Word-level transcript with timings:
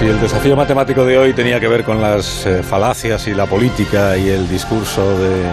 Si 0.00 0.06
el 0.06 0.18
desafío 0.18 0.56
matemático 0.56 1.04
de 1.04 1.18
hoy 1.18 1.34
tenía 1.34 1.60
que 1.60 1.68
ver 1.68 1.84
con 1.84 2.00
las 2.00 2.46
eh, 2.46 2.62
falacias 2.62 3.28
y 3.28 3.34
la 3.34 3.44
política 3.44 4.16
y 4.16 4.30
el 4.30 4.48
discurso 4.48 5.18
de 5.18 5.44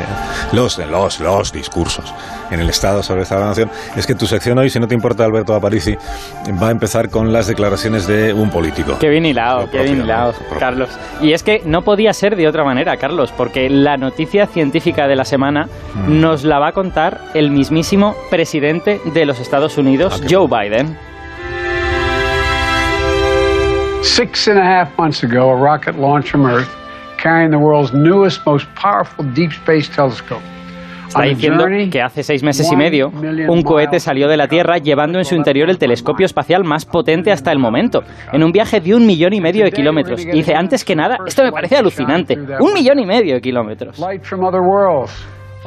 los, 0.53 0.77
los, 0.77 1.19
los 1.19 1.51
discursos 1.51 2.13
en 2.49 2.61
el 2.61 2.69
Estado 2.69 3.03
sobre 3.03 3.23
esta 3.23 3.37
nación, 3.41 3.69
es 3.97 4.07
que 4.07 4.15
tu 4.15 4.25
sección 4.25 4.57
hoy, 4.57 4.69
si 4.69 4.79
no 4.79 4.87
te 4.87 4.95
importa 4.95 5.25
Alberto 5.25 5.53
Aparici, 5.53 5.97
va 6.63 6.69
a 6.69 6.71
empezar 6.71 7.09
con 7.09 7.33
las 7.33 7.47
declaraciones 7.47 8.07
de 8.07 8.31
un 8.31 8.49
político. 8.49 8.97
Qué 9.01 9.09
bien 9.09 9.25
hilado, 9.25 9.69
qué 9.69 9.81
bien 9.81 10.03
hilado, 10.03 10.33
Carlos. 10.57 10.91
Y 11.19 11.33
es 11.33 11.43
que 11.43 11.61
no 11.65 11.81
podía 11.81 12.13
ser 12.13 12.37
de 12.37 12.47
otra 12.47 12.63
manera, 12.63 12.95
Carlos, 12.95 13.33
porque 13.35 13.69
la 13.69 13.97
noticia 13.97 14.47
científica 14.47 15.09
de 15.09 15.17
la 15.17 15.25
semana 15.25 15.67
mm. 15.93 16.21
nos 16.21 16.45
la 16.45 16.59
va 16.59 16.69
a 16.69 16.71
contar 16.71 17.19
el 17.33 17.51
mismísimo 17.51 18.15
presidente 18.29 19.01
de 19.13 19.25
los 19.25 19.41
Estados 19.41 19.77
Unidos, 19.77 20.21
ah, 20.23 20.25
Joe 20.29 20.47
Biden. 20.47 20.97
Six 24.07 24.47
and 24.47 24.57
a 24.57 24.63
half 24.63 24.97
months 24.97 25.21
ago, 25.23 25.49
a 25.49 25.55
rocket 25.55 25.95
launched 25.99 26.29
from 26.29 26.45
Earth 26.45 26.69
carrying 27.17 27.51
the 27.51 27.57
world's 27.57 27.93
newest, 27.93 28.43
most 28.45 28.65
powerful 28.73 29.23
deep 29.35 29.51
space 29.51 29.89
telescope. 29.93 30.41
Está 31.07 31.23
diciendo 31.23 31.65
que 31.91 32.01
hace 32.01 32.23
seis 32.23 32.41
meses 32.41 32.71
y 32.71 32.75
medio 32.75 33.09
un 33.09 33.61
cohete 33.63 33.99
salió 33.99 34.27
de 34.27 34.37
la 34.37 34.47
Tierra 34.47 34.77
llevando 34.77 35.19
en 35.19 35.25
su 35.25 35.35
interior 35.35 35.69
el 35.69 35.77
telescopio 35.77 36.25
espacial 36.25 36.63
más 36.63 36.85
potente 36.85 37.31
hasta 37.31 37.51
el 37.51 37.59
momento, 37.59 38.03
en 38.31 38.43
un 38.43 38.51
viaje 38.51 38.81
de 38.81 38.95
un 38.95 39.05
millón 39.05 39.33
y 39.33 39.41
medio 39.41 39.63
de 39.65 39.71
kilómetros. 39.71 40.25
Y 40.25 40.31
dice, 40.31 40.55
antes 40.55 40.83
que 40.83 40.95
nada, 40.95 41.17
esto 41.25 41.43
me 41.43 41.51
parece 41.51 41.77
alucinante, 41.77 42.37
un 42.59 42.73
millón 42.73 42.99
y 42.99 43.05
medio 43.05 43.35
de 43.35 43.41
kilómetros. 43.41 44.01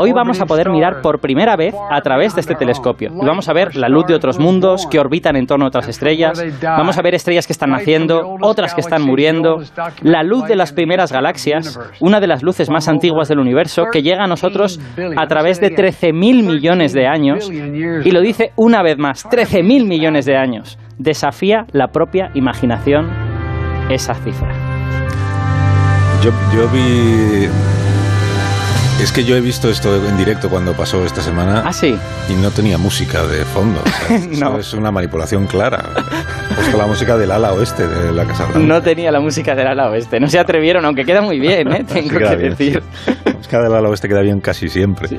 Hoy 0.03 0.13
vamos 0.13 0.41
a 0.41 0.47
poder 0.47 0.71
mirar 0.71 1.03
por 1.03 1.21
primera 1.21 1.57
vez 1.57 1.75
a 1.91 2.01
través 2.01 2.35
de 2.35 2.41
este 2.41 2.55
telescopio. 2.55 3.11
Y 3.13 3.27
vamos 3.27 3.51
a 3.51 3.53
ver 3.53 3.77
la 3.77 3.91
luz 3.91 4.07
de 4.07 4.15
otros 4.15 4.39
mundos 4.39 4.87
que 4.91 4.99
orbitan 4.99 5.37
en 5.37 5.47
torno 5.47 5.67
a 5.67 5.69
otras 5.69 5.89
estrellas. 5.89 6.43
Vamos 6.63 6.97
a 6.97 7.03
ver 7.03 7.15
estrellas 7.15 7.47
que 7.47 7.53
están 7.53 7.69
naciendo, 7.69 8.37
otras 8.41 8.73
que 8.73 8.81
están 8.81 9.03
muriendo. 9.03 9.59
La 10.01 10.23
luz 10.23 10.47
de 10.47 10.57
las 10.57 10.73
primeras 10.73 11.13
galaxias, 11.13 11.79
una 12.01 12.19
de 12.19 12.29
las 12.29 12.43
luces 12.43 12.71
más 12.71 12.89
antiguas 12.89 13.29
del 13.29 13.41
universo, 13.41 13.85
que 13.93 14.01
llega 14.01 14.25
a 14.25 14.27
nosotros 14.27 14.81
a 15.17 15.27
través 15.27 15.61
de 15.61 15.71
13.000 15.71 16.13
millones 16.47 16.95
de 16.95 17.07
años. 17.07 17.51
Y 17.51 18.11
lo 18.11 18.23
dice 18.23 18.53
una 18.57 18.83
vez 18.83 18.97
más, 18.97 19.27
13.000 19.27 19.87
millones 19.87 20.25
de 20.25 20.35
años. 20.35 20.79
Desafía 20.97 21.67
la 21.73 21.89
propia 21.89 22.31
imaginación 22.33 23.11
esa 23.91 24.15
cifra. 24.15 24.49
Yo, 26.23 26.31
yo 26.55 26.69
vi 26.69 27.49
es 29.03 29.13
que 29.13 29.25
yo 29.25 29.35
he 29.35 29.41
visto 29.41 29.71
esto 29.71 29.97
en 30.07 30.17
directo 30.19 30.51
cuando 30.51 30.75
pasó 30.75 31.05
esta 31.07 31.23
semana. 31.23 31.63
Ah, 31.65 31.73
sí. 31.73 31.97
Y 32.29 32.35
no 32.35 32.51
tenía 32.51 32.77
música 32.77 33.27
de 33.27 33.45
fondo. 33.47 33.83
no. 34.39 34.59
Es 34.59 34.75
una 34.75 34.91
manipulación 34.91 35.47
clara. 35.47 35.83
He 36.51 36.55
puesto 36.55 36.77
la 36.77 36.87
música 36.87 37.17
del 37.17 37.31
ala 37.31 37.55
oeste 37.55 37.89
de 37.89 38.13
la 38.13 38.27
Casa 38.27 38.45
Blanca. 38.45 38.59
No 38.61 38.83
tenía 38.83 39.11
la 39.11 39.21
música 39.21 39.55
del 39.55 39.69
ala 39.69 39.91
oeste. 39.91 40.21
No 40.21 40.29
se 40.29 40.39
atrevieron, 40.39 40.85
aunque 40.85 41.05
queda 41.07 41.23
muy 41.23 41.41
bien, 41.41 41.73
¿eh? 41.73 41.85
tengo 41.93 42.19
que 42.19 42.37
decir. 42.37 42.83
Música 43.51 43.65
del 43.65 43.77
ala 43.77 43.89
oeste 43.89 44.07
queda 44.07 44.23
bien 44.23 44.39
casi 44.39 44.69
siempre. 44.69 45.19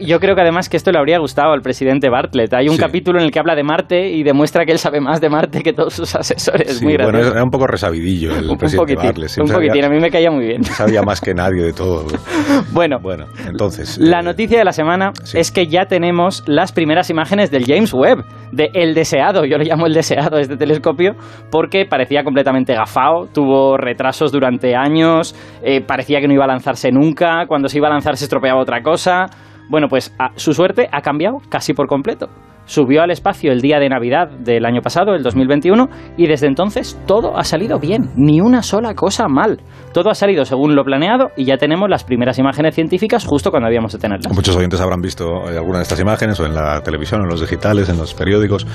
yo 0.00 0.18
creo 0.18 0.34
que 0.34 0.40
además 0.40 0.68
que 0.68 0.76
esto 0.76 0.90
le 0.90 0.98
habría 0.98 1.20
gustado 1.20 1.52
al 1.52 1.60
presidente 1.60 2.10
Bartlett. 2.10 2.52
Hay 2.52 2.68
un 2.68 2.76
capítulo 2.76 3.20
en 3.20 3.26
el 3.26 3.30
que 3.30 3.38
habla 3.38 3.54
de 3.54 3.62
Marte 3.62 4.10
y 4.10 4.24
demuestra 4.24 4.64
que 4.64 4.72
él 4.72 4.78
sabe 4.80 5.00
más 5.00 5.20
de 5.20 5.28
Marte 5.28 5.62
que 5.62 5.72
todos 5.72 5.94
sus 5.94 6.12
asesores. 6.16 6.82
muy 6.82 6.96
bueno, 6.96 7.18
era 7.20 7.44
un 7.44 7.50
poco 7.50 7.68
resabidillo 7.68 8.36
el 8.36 8.48
presidente 8.58 8.96
Bartlett. 8.96 9.38
Un 9.38 9.48
poquitín, 9.48 9.84
a 9.84 9.88
mí 9.88 10.00
me 10.00 10.10
caía 10.10 10.32
muy 10.32 10.46
bien. 10.46 10.64
Sabía 10.80 11.02
más 11.02 11.20
que 11.20 11.32
nadie 11.32 11.62
de 11.62 11.72
todo. 11.72 12.06
bueno, 12.72 12.98
bueno, 13.00 13.26
entonces. 13.46 13.98
La 13.98 14.18
eh, 14.18 14.24
noticia 14.24 14.58
de 14.58 14.64
la 14.64 14.72
semana 14.72 15.12
es 15.32 15.52
que 15.52 15.68
ya 15.68 15.84
tenemos 15.84 16.42
las 16.48 16.72
primeras 16.72 17.08
imágenes 17.08 17.52
del 17.52 17.66
James 17.66 17.94
Webb, 17.94 18.24
de 18.50 18.70
El 18.74 18.94
Deseado. 18.94 19.44
Yo 19.44 19.58
lo 19.58 19.62
llamo 19.62 19.86
El 19.86 19.94
Deseado, 19.94 20.38
este 20.38 20.56
telescopio, 20.56 21.12
porque 21.52 21.86
parecía 21.88 22.24
completamente 22.24 22.74
gafado, 22.74 23.28
tuvo 23.32 23.76
retrasos 23.76 24.32
durante 24.32 24.74
años, 24.74 25.36
eh, 25.62 25.80
parecía 25.80 26.20
que 26.20 26.26
no 26.26 26.34
iba 26.34 26.44
a 26.44 26.48
lanzarse 26.48 26.90
nunca, 26.90 27.46
cuando 27.46 27.59
se 27.68 27.78
iba 27.78 27.88
a 27.88 27.90
lanzar 27.90 28.16
se 28.16 28.24
estropeaba 28.24 28.60
otra 28.60 28.82
cosa. 28.82 29.28
Bueno, 29.68 29.88
pues 29.88 30.12
su 30.36 30.52
suerte 30.52 30.88
ha 30.90 31.00
cambiado 31.02 31.40
casi 31.48 31.74
por 31.74 31.86
completo 31.86 32.28
subió 32.64 33.02
al 33.02 33.10
espacio 33.10 33.52
el 33.52 33.60
día 33.60 33.78
de 33.78 33.88
Navidad 33.88 34.28
del 34.28 34.64
año 34.64 34.80
pasado, 34.80 35.14
el 35.14 35.22
2021, 35.22 35.88
y 36.16 36.26
desde 36.26 36.46
entonces 36.46 36.98
todo 37.06 37.36
ha 37.36 37.44
salido 37.44 37.78
bien, 37.78 38.10
ni 38.16 38.40
una 38.40 38.62
sola 38.62 38.94
cosa 38.94 39.28
mal. 39.28 39.60
Todo 39.92 40.10
ha 40.10 40.14
salido 40.14 40.44
según 40.44 40.76
lo 40.76 40.84
planeado 40.84 41.30
y 41.36 41.44
ya 41.44 41.56
tenemos 41.56 41.88
las 41.90 42.04
primeras 42.04 42.38
imágenes 42.38 42.74
científicas 42.74 43.24
justo 43.24 43.50
cuando 43.50 43.66
habíamos 43.66 43.92
de 43.92 43.98
tenerlas. 43.98 44.32
Muchos 44.32 44.54
oyentes 44.54 44.80
habrán 44.80 45.00
visto 45.00 45.50
eh, 45.50 45.56
alguna 45.56 45.78
de 45.78 45.82
estas 45.82 45.98
imágenes 45.98 46.38
o 46.38 46.46
en 46.46 46.54
la 46.54 46.80
televisión, 46.82 47.22
en 47.22 47.28
los 47.28 47.40
digitales, 47.40 47.88
en 47.88 47.98
los 47.98 48.14
periódicos. 48.14 48.66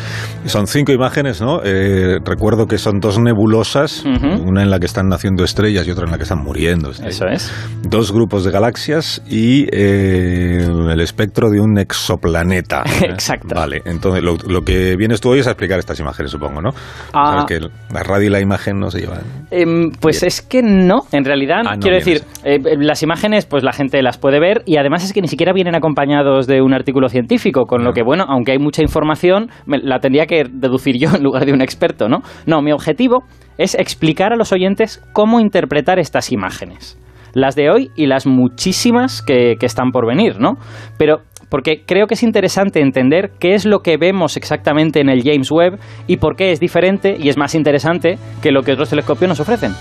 Son 0.46 0.68
cinco 0.68 0.92
imágenes, 0.92 1.42
¿no? 1.42 1.62
Eh, 1.64 2.20
recuerdo 2.26 2.68
que 2.68 2.78
son 2.78 3.00
dos 3.00 3.20
nebulosas, 3.20 4.04
una 4.06 4.62
en 4.62 4.70
la 4.70 4.80
que 4.80 4.86
están 4.86 5.08
naciendo 5.08 5.44
estrellas 5.44 5.88
y 5.88 5.92
otra 5.92 6.06
en 6.06 6.12
la 6.12 6.18
que 6.18 6.24
están 6.24 6.44
muriendo. 6.44 6.92
Eso 6.92 7.28
es. 7.28 7.52
Dos 7.84 8.12
grupos 8.12 8.44
de 8.44 8.52
galaxias 8.52 9.22
y 9.30 9.68
eh, 9.72 10.68
el 10.68 11.00
espectro 11.00 11.50
de 11.50 11.60
un 11.60 11.78
exoplaneta. 11.78 12.84
Exacto. 13.04 13.56
Vale. 13.56 13.82
Entonces, 13.86 14.24
lo, 14.24 14.62
que 14.62 14.96
vienes 14.98 15.22
tú 15.22 15.30
hoy 15.30 15.40
es 15.40 15.48
a 15.48 15.52
explicar 15.52 15.78
estas 15.78 16.00
imágenes, 16.00 16.32
supongo, 16.32 16.60
¿no? 16.60 16.72
Ah. 17.14 17.46
Sabes 17.46 17.46
que 17.46 17.60
la 17.94 18.04
radio 18.04 18.28
y 18.28 18.32
la 18.32 18.42
imagen 18.42 18.80
no 18.80 18.90
se 18.90 19.00
llevan. 19.00 19.22
Em, 19.52 19.92
pues 20.02 20.24
es 20.24 20.42
que 20.42 20.64
no, 20.64 21.04
en 21.12 21.24
realidad. 21.24 21.62
Ah, 21.68 21.76
quiero 21.80 21.96
decir, 21.96 22.24
eh, 22.44 22.60
las 22.80 23.04
imágenes, 23.04 23.46
pues 23.46 23.64
la 23.64 23.72
gente 23.72 24.02
las 24.02 24.18
puede 24.18 24.40
ver 24.40 24.64
y 24.66 24.78
además 24.78 25.04
es 25.04 25.14
que 25.14 25.22
ni 25.22 25.28
siquiera 25.28 25.54
vienen 25.54 25.76
acompañados 25.76 26.48
de 26.48 26.62
un 26.62 26.74
artículo 26.74 27.10
científico, 27.10 27.66
con 27.66 27.84
lo 27.84 27.94
que, 27.94 28.02
bueno, 28.02 28.26
aunque 28.28 28.54
hay 28.54 28.60
mucha 28.60 28.82
información, 28.82 29.50
la 29.68 30.00
tendría 30.00 30.26
que 30.26 30.46
deducir 30.52 30.98
yo 30.98 31.10
en 31.16 31.24
lugar 31.24 31.46
de 31.46 31.54
un 31.54 31.62
experto, 31.62 32.10
¿no? 32.10 32.22
No, 32.48 32.62
mi 32.64 32.72
objetivo 32.72 33.24
es 33.60 33.76
explicar 33.76 34.34
a 34.34 34.36
los 34.36 34.52
oyentes 34.52 35.02
cómo 35.14 35.40
interpretar 35.40 36.00
estas 36.00 36.32
imágenes 36.32 36.98
las 37.36 37.56
de 37.56 37.70
hoy 37.70 37.92
y 37.96 38.08
las 38.08 38.26
muchísimas 38.26 39.22
que, 39.22 39.56
que, 39.60 39.66
están 39.66 39.92
por 39.92 40.08
venir, 40.08 40.40
¿no? 40.40 40.54
Pero 40.98 41.18
porque 41.50 41.84
creo 41.86 42.08
que 42.08 42.16
es 42.16 42.24
interesante 42.24 42.82
entender 42.82 43.32
qué 43.40 43.54
es 43.54 43.66
lo 43.66 43.80
que 43.80 43.98
vemos 43.98 44.38
exactamente 44.38 45.00
en 45.00 45.10
el 45.10 45.24
James 45.24 45.52
Webb 45.52 45.80
y 46.08 46.18
por 46.18 46.36
qué 46.36 46.52
es 46.52 46.60
diferente 46.60 47.16
y 47.20 47.30
es 47.30 47.38
más 47.38 47.56
interesante 47.56 48.18
que 48.42 48.52
lo 48.52 48.64
que 48.64 48.74
otros 48.74 48.90
telescopios 48.90 49.30
nos 49.30 49.40
ofrecen. 49.40 49.74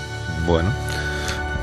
Bueno. 0.47 0.71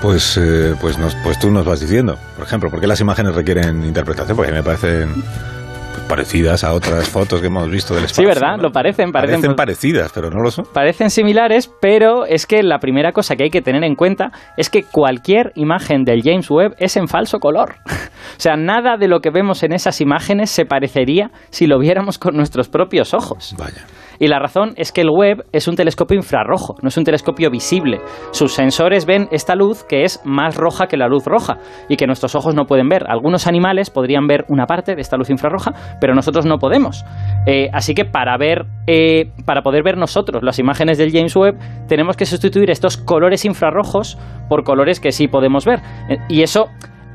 Pues, 0.02 0.36
eh, 0.38 0.74
pues, 0.82 0.98
pues 1.24 1.38
tú 1.38 1.52
nos 1.52 1.64
vas 1.64 1.80
diciendo, 1.80 2.18
por 2.36 2.48
ejemplo, 2.48 2.72
¿por 2.72 2.82
qué 2.82 2.88
las 2.88 3.00
imágenes 3.00 3.36
requieren 3.36 3.86
interpretación? 3.86 4.36
Porque 4.36 4.52
me 4.52 4.64
parecen 4.64 5.14
parecidas 6.08 6.64
a 6.64 6.74
otras 6.74 7.10
fotos 7.10 7.42
que 7.42 7.48
hemos 7.48 7.70
visto 7.70 7.94
del 7.96 8.06
espacio. 8.06 8.24
Sí, 8.24 8.28
¿verdad? 8.28 8.60
Lo 8.60 8.72
parecen, 8.72 9.12
parecen. 9.12 9.42
Parecen 9.42 9.56
parecidas, 9.56 10.12
pero 10.14 10.30
no 10.30 10.42
lo 10.42 10.52
son. 10.52 10.66
Parecen 10.74 11.10
similares, 11.10 11.72
pero 11.82 12.26
es 12.26 12.46
que 12.46 12.64
la 12.64 12.80
primera 12.80 13.12
cosa 13.12 13.36
que 13.36 13.44
hay 13.44 13.50
que 13.50 13.62
tener 13.62 13.84
en 13.84 13.96
cuenta 13.96 14.32
es 14.58 14.70
que 14.70 14.84
cualquier 14.84 15.52
imagen 15.56 16.04
del 16.04 16.22
James 16.24 16.50
Webb 16.50 16.76
es 16.78 16.98
en 16.98 17.08
falso 17.08 17.40
color. 17.40 17.76
o 17.86 18.40
sea, 18.40 18.56
nada 18.56 18.98
de 18.98 19.08
lo 19.08 19.20
que 19.20 19.30
vemos 19.30 19.64
en 19.64 19.74
esas 19.74 20.02
imágenes 20.02 20.50
se 20.50 20.66
parecería 20.66 21.32
si 21.50 21.68
lo 21.68 21.80
viéramos 21.80 22.18
con 22.18 22.36
nuestros 22.36 22.70
propios 22.70 23.14
ojos. 23.14 23.56
Vaya. 23.58 23.86
Y 24.22 24.28
la 24.28 24.38
razón 24.38 24.74
es 24.76 24.92
que 24.92 25.02
el 25.02 25.10
Webb 25.10 25.46
es 25.52 25.68
un 25.68 25.76
telescopio 25.76 26.16
infrarrojo, 26.16 26.76
no 26.84 26.90
es 26.90 26.98
un 26.98 27.04
telescopio 27.04 27.50
visible. 27.50 28.00
Sus 28.30 28.54
sensores 28.54 29.08
ven 29.08 29.28
esta 29.32 29.56
luz 29.56 29.84
que 29.84 30.04
es 30.04 30.22
más 30.24 30.56
roja 30.56 30.86
que 30.86 30.96
la 30.96 31.08
luz 31.08 31.26
roja 31.26 31.58
y 31.90 31.98
que 31.98 32.06
nuestros 32.06 32.36
ojos 32.36 32.54
no 32.54 32.66
pueden 32.66 32.88
ver. 32.88 33.04
Algunos 33.10 33.48
animales 33.48 33.90
podrían 33.90 34.28
ver 34.28 34.46
una 34.48 34.68
parte 34.68 34.94
de 34.94 35.02
esta 35.02 35.18
luz 35.18 35.32
infrarroja, 35.32 35.72
pero 36.00 36.14
nosotros 36.14 36.46
no 36.46 36.60
podemos. 36.60 37.04
Eh, 37.48 37.70
así 37.74 37.96
que 37.96 38.06
para 38.06 38.38
ver, 38.38 38.68
eh, 38.86 39.32
para 39.44 39.64
poder 39.64 39.82
ver 39.82 39.98
nosotros 39.98 40.44
las 40.44 40.60
imágenes 40.60 41.00
del 41.00 41.12
James 41.12 41.36
Webb, 41.36 41.58
tenemos 41.88 42.16
que 42.16 42.28
sustituir 42.28 42.70
estos 42.70 42.98
colores 42.98 43.44
infrarrojos 43.44 44.20
por 44.48 44.64
colores 44.64 45.00
que 45.00 45.12
sí 45.12 45.30
podemos 45.30 45.66
ver. 45.66 45.80
Eh, 46.10 46.18
y 46.30 46.44
eso 46.44 46.70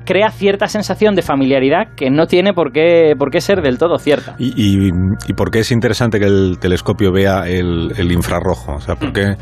crea 0.06 0.30
cierta 0.30 0.68
sensación 0.68 1.14
de 1.14 1.22
familiaridad 1.22 1.88
que 1.96 2.08
no 2.10 2.26
tiene 2.26 2.54
por 2.54 2.72
qué, 2.72 3.14
por 3.18 3.30
qué 3.30 3.40
ser 3.40 3.60
del 3.60 3.76
todo 3.76 3.98
cierta. 3.98 4.36
¿Y, 4.38 4.88
y, 4.88 5.32
por 5.34 5.50
qué 5.50 5.58
es 5.58 5.72
interesante 5.72 6.18
que 6.18 6.26
el 6.26 6.58
telescopio 6.58 7.12
vea 7.12 7.46
el, 7.46 7.92
el 7.98 8.12
infrarrojo? 8.12 8.76
O 8.76 8.80
sea, 8.80 8.94
¿por 8.94 9.12
qué...? 9.12 9.34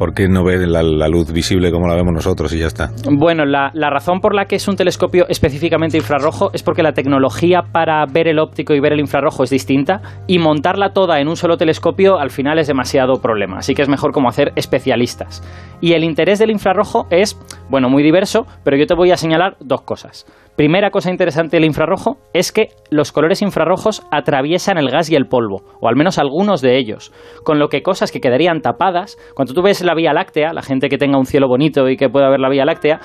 ¿Por 0.00 0.14
qué 0.14 0.28
no 0.28 0.42
ve 0.42 0.66
la, 0.66 1.08
luz 1.08 1.30
visible 1.30 1.70
como 1.70 1.86
la 1.86 1.94
vemos 1.94 2.14
nosotros 2.14 2.54
y 2.54 2.58
ya 2.58 2.68
está? 2.68 2.88
Bueno, 3.04 3.44
la, 3.44 3.70
razón 3.90 4.20
por 4.20 4.34
la 4.34 4.46
que 4.46 4.56
es 4.56 4.66
un 4.66 4.74
telescopio 4.74 5.26
específicamente 5.28 5.98
infrarrojo 5.98 6.48
es 6.54 6.62
porque 6.62 6.82
la 6.82 6.92
tecnología 6.92 7.64
para 7.70 8.06
ver 8.06 8.26
el 8.26 8.38
óptico 8.38 8.72
y 8.72 8.80
ver 8.80 8.94
el 8.94 9.00
infrarrojo 9.00 9.44
es 9.44 9.50
distinta 9.50 10.00
y 10.26 10.38
montarla 10.38 10.94
toda 10.94 11.20
en 11.20 11.28
un 11.28 11.36
solo 11.36 11.58
telescopio 11.58 12.18
al 12.18 12.30
final 12.30 12.58
es 12.58 12.66
demasiado 12.66 13.20
problema. 13.20 13.58
Así 13.58 13.74
que 13.74 13.82
es 13.82 13.90
mejor 13.90 14.12
como 14.12 14.30
hacer 14.30 14.52
especialistas. 14.56 15.42
Y 15.82 15.92
el 15.92 16.02
interés 16.02 16.38
del 16.38 16.50
infrarrojo 16.50 17.06
es, 17.10 17.38
bueno, 17.68 17.90
muy 17.90 18.02
diverso, 18.02 18.46
pero 18.64 18.78
yo 18.78 18.86
te 18.86 18.94
voy 18.94 19.10
a 19.10 19.18
señalar 19.18 19.58
dos 19.60 19.82
cosas. 19.82 20.24
Primera 20.60 20.90
cosa 20.90 21.10
interesante 21.10 21.56
del 21.56 21.64
infrarrojo 21.64 22.18
es 22.34 22.52
que 22.52 22.68
los 22.90 23.12
colores 23.12 23.40
infrarrojos 23.40 24.02
atraviesan 24.10 24.76
el 24.76 24.90
gas 24.90 25.08
y 25.08 25.14
el 25.14 25.24
polvo, 25.24 25.62
o 25.80 25.88
al 25.88 25.96
menos 25.96 26.18
algunos 26.18 26.60
de 26.60 26.76
ellos, 26.76 27.14
con 27.44 27.58
lo 27.58 27.68
que 27.68 27.82
cosas 27.82 28.12
que 28.12 28.20
quedarían 28.20 28.60
tapadas, 28.60 29.16
cuando 29.34 29.54
tú 29.54 29.62
ves 29.62 29.82
la 29.82 29.94
Vía 29.94 30.12
Láctea, 30.12 30.52
la 30.52 30.60
gente 30.60 30.90
que 30.90 30.98
tenga 30.98 31.16
un 31.16 31.24
cielo 31.24 31.48
bonito 31.48 31.88
y 31.88 31.96
que 31.96 32.10
pueda 32.10 32.28
ver 32.28 32.40
la 32.40 32.50
Vía 32.50 32.66
Láctea, 32.66 33.00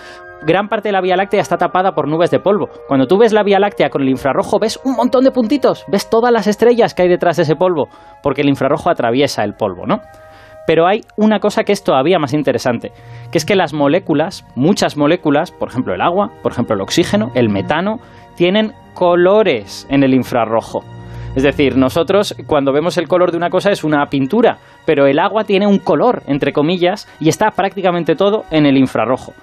gran 0.46 0.68
parte 0.68 0.90
de 0.90 0.92
la 0.92 1.00
Vía 1.00 1.16
Láctea 1.16 1.40
está 1.40 1.56
tapada 1.56 1.94
por 1.94 2.10
nubes 2.10 2.30
de 2.30 2.42
polvo. 2.42 2.68
Cuando 2.90 3.08
tú 3.08 3.18
ves 3.18 3.32
la 3.32 3.44
Vía 3.44 3.62
Láctea 3.62 3.90
con 3.90 4.02
el 4.02 4.10
infrarrojo, 4.10 4.60
ves 4.60 4.78
un 4.84 4.98
montón 4.98 5.24
de 5.24 5.32
puntitos, 5.32 5.86
ves 5.88 6.10
todas 6.10 6.34
las 6.34 6.48
estrellas 6.48 6.94
que 6.94 7.04
hay 7.04 7.08
detrás 7.08 7.38
de 7.38 7.44
ese 7.44 7.56
polvo, 7.56 7.88
porque 8.22 8.42
el 8.42 8.50
infrarrojo 8.50 8.90
atraviesa 8.90 9.46
el 9.46 9.54
polvo, 9.54 9.86
¿no? 9.86 10.02
Pero 10.68 10.88
hay 10.88 11.02
una 11.18 11.40
cosa 11.40 11.64
que 11.64 11.72
es 11.72 11.84
todavía 11.84 12.20
más 12.20 12.34
interesante, 12.34 12.92
que 13.32 13.38
es 13.38 13.46
que 13.46 13.56
las 13.56 13.74
moléculas, 13.74 14.46
muchas 14.56 14.98
moléculas, 14.98 15.52
por 15.52 15.70
ejemplo 15.70 15.94
el 15.94 16.02
agua, 16.02 16.32
por 16.42 16.52
ejemplo 16.52 16.76
el 16.76 16.82
oxígeno, 16.82 17.32
el 17.36 17.50
metano, 17.50 18.00
tienen 18.36 18.74
colores 18.94 19.88
en 19.90 20.04
el 20.04 20.14
infrarrojo. 20.14 20.84
Es 21.36 21.44
decir, 21.44 21.76
nosotros 21.76 22.34
cuando 22.48 22.72
vemos 22.72 22.98
el 22.98 23.08
color 23.08 23.32
de 23.32 23.38
una 23.38 23.50
cosa 23.50 23.70
es 23.70 23.84
una 23.84 24.06
pintura, 24.06 24.58
pero 24.86 25.06
el 25.06 25.20
agua 25.20 25.44
tiene 25.44 25.68
un 25.68 25.80
color, 25.80 26.24
entre 26.28 26.54
comillas, 26.54 27.08
y 27.20 27.28
está 27.28 27.52
prácticamente 27.52 28.16
todo 28.16 28.46
en 28.52 28.66
el 28.66 28.78
infrarrojo. 28.78 29.34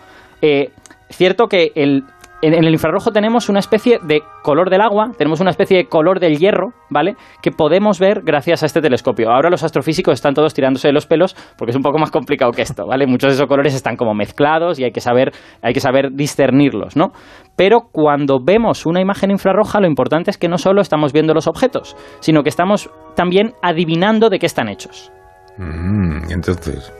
Eh, 0.40 0.70
cierto 1.10 1.48
que 1.48 1.70
el, 1.74 2.04
en, 2.42 2.54
el 2.54 2.72
infrarrojo 2.72 3.12
tenemos 3.12 3.48
una 3.48 3.60
especie 3.60 4.00
de 4.02 4.22
color 4.42 4.68
del 4.68 4.80
agua, 4.80 5.12
tenemos 5.16 5.40
una 5.40 5.50
especie 5.50 5.76
de 5.76 5.86
color 5.86 6.18
del 6.18 6.38
hierro, 6.38 6.72
¿vale? 6.90 7.14
Que 7.40 7.52
podemos 7.52 8.00
ver 8.00 8.22
gracias 8.24 8.62
a 8.62 8.66
este 8.66 8.80
telescopio. 8.80 9.30
Ahora 9.30 9.48
los 9.48 9.62
astrofísicos 9.62 10.14
están 10.14 10.34
todos 10.34 10.52
tirándose 10.52 10.88
de 10.88 10.92
los 10.92 11.06
pelos 11.06 11.36
porque 11.56 11.70
es 11.70 11.76
un 11.76 11.82
poco 11.82 11.98
más 11.98 12.10
complicado 12.10 12.50
que 12.50 12.62
esto, 12.62 12.84
¿vale? 12.86 13.06
Muchos 13.06 13.30
de 13.30 13.34
esos 13.34 13.46
colores 13.46 13.74
están 13.74 13.96
como 13.96 14.12
mezclados 14.12 14.78
y 14.80 14.84
hay 14.84 14.90
que 14.90 15.00
saber, 15.00 15.32
hay 15.62 15.72
que 15.72 15.80
saber 15.80 16.10
discernirlos, 16.12 16.96
¿no? 16.96 17.12
Pero 17.56 17.88
cuando 17.92 18.40
vemos 18.44 18.86
una 18.86 19.00
imagen 19.00 19.30
infrarroja, 19.30 19.80
lo 19.80 19.86
importante 19.86 20.30
es 20.30 20.38
que 20.38 20.48
no 20.48 20.58
solo 20.58 20.80
estamos 20.80 21.12
viendo 21.12 21.34
los 21.34 21.46
objetos, 21.46 21.96
sino 22.20 22.42
que 22.42 22.48
estamos 22.48 22.90
también 23.14 23.52
adivinando 23.62 24.30
de 24.30 24.38
qué 24.38 24.46
están 24.46 24.68
hechos. 24.68 25.12
Mm, 25.58 26.32
entonces, 26.32 26.92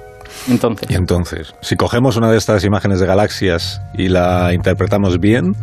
entonces. 0.48 0.90
Y 0.90 0.94
entonces, 0.94 1.54
si 1.60 1.76
cogemos 1.76 2.16
una 2.16 2.30
de 2.30 2.38
estas 2.38 2.64
imágenes 2.64 3.00
de 3.00 3.06
galaxias 3.06 3.80
y 3.94 4.08
la 4.08 4.52
interpretamos 4.52 5.18
bien, 5.20 5.54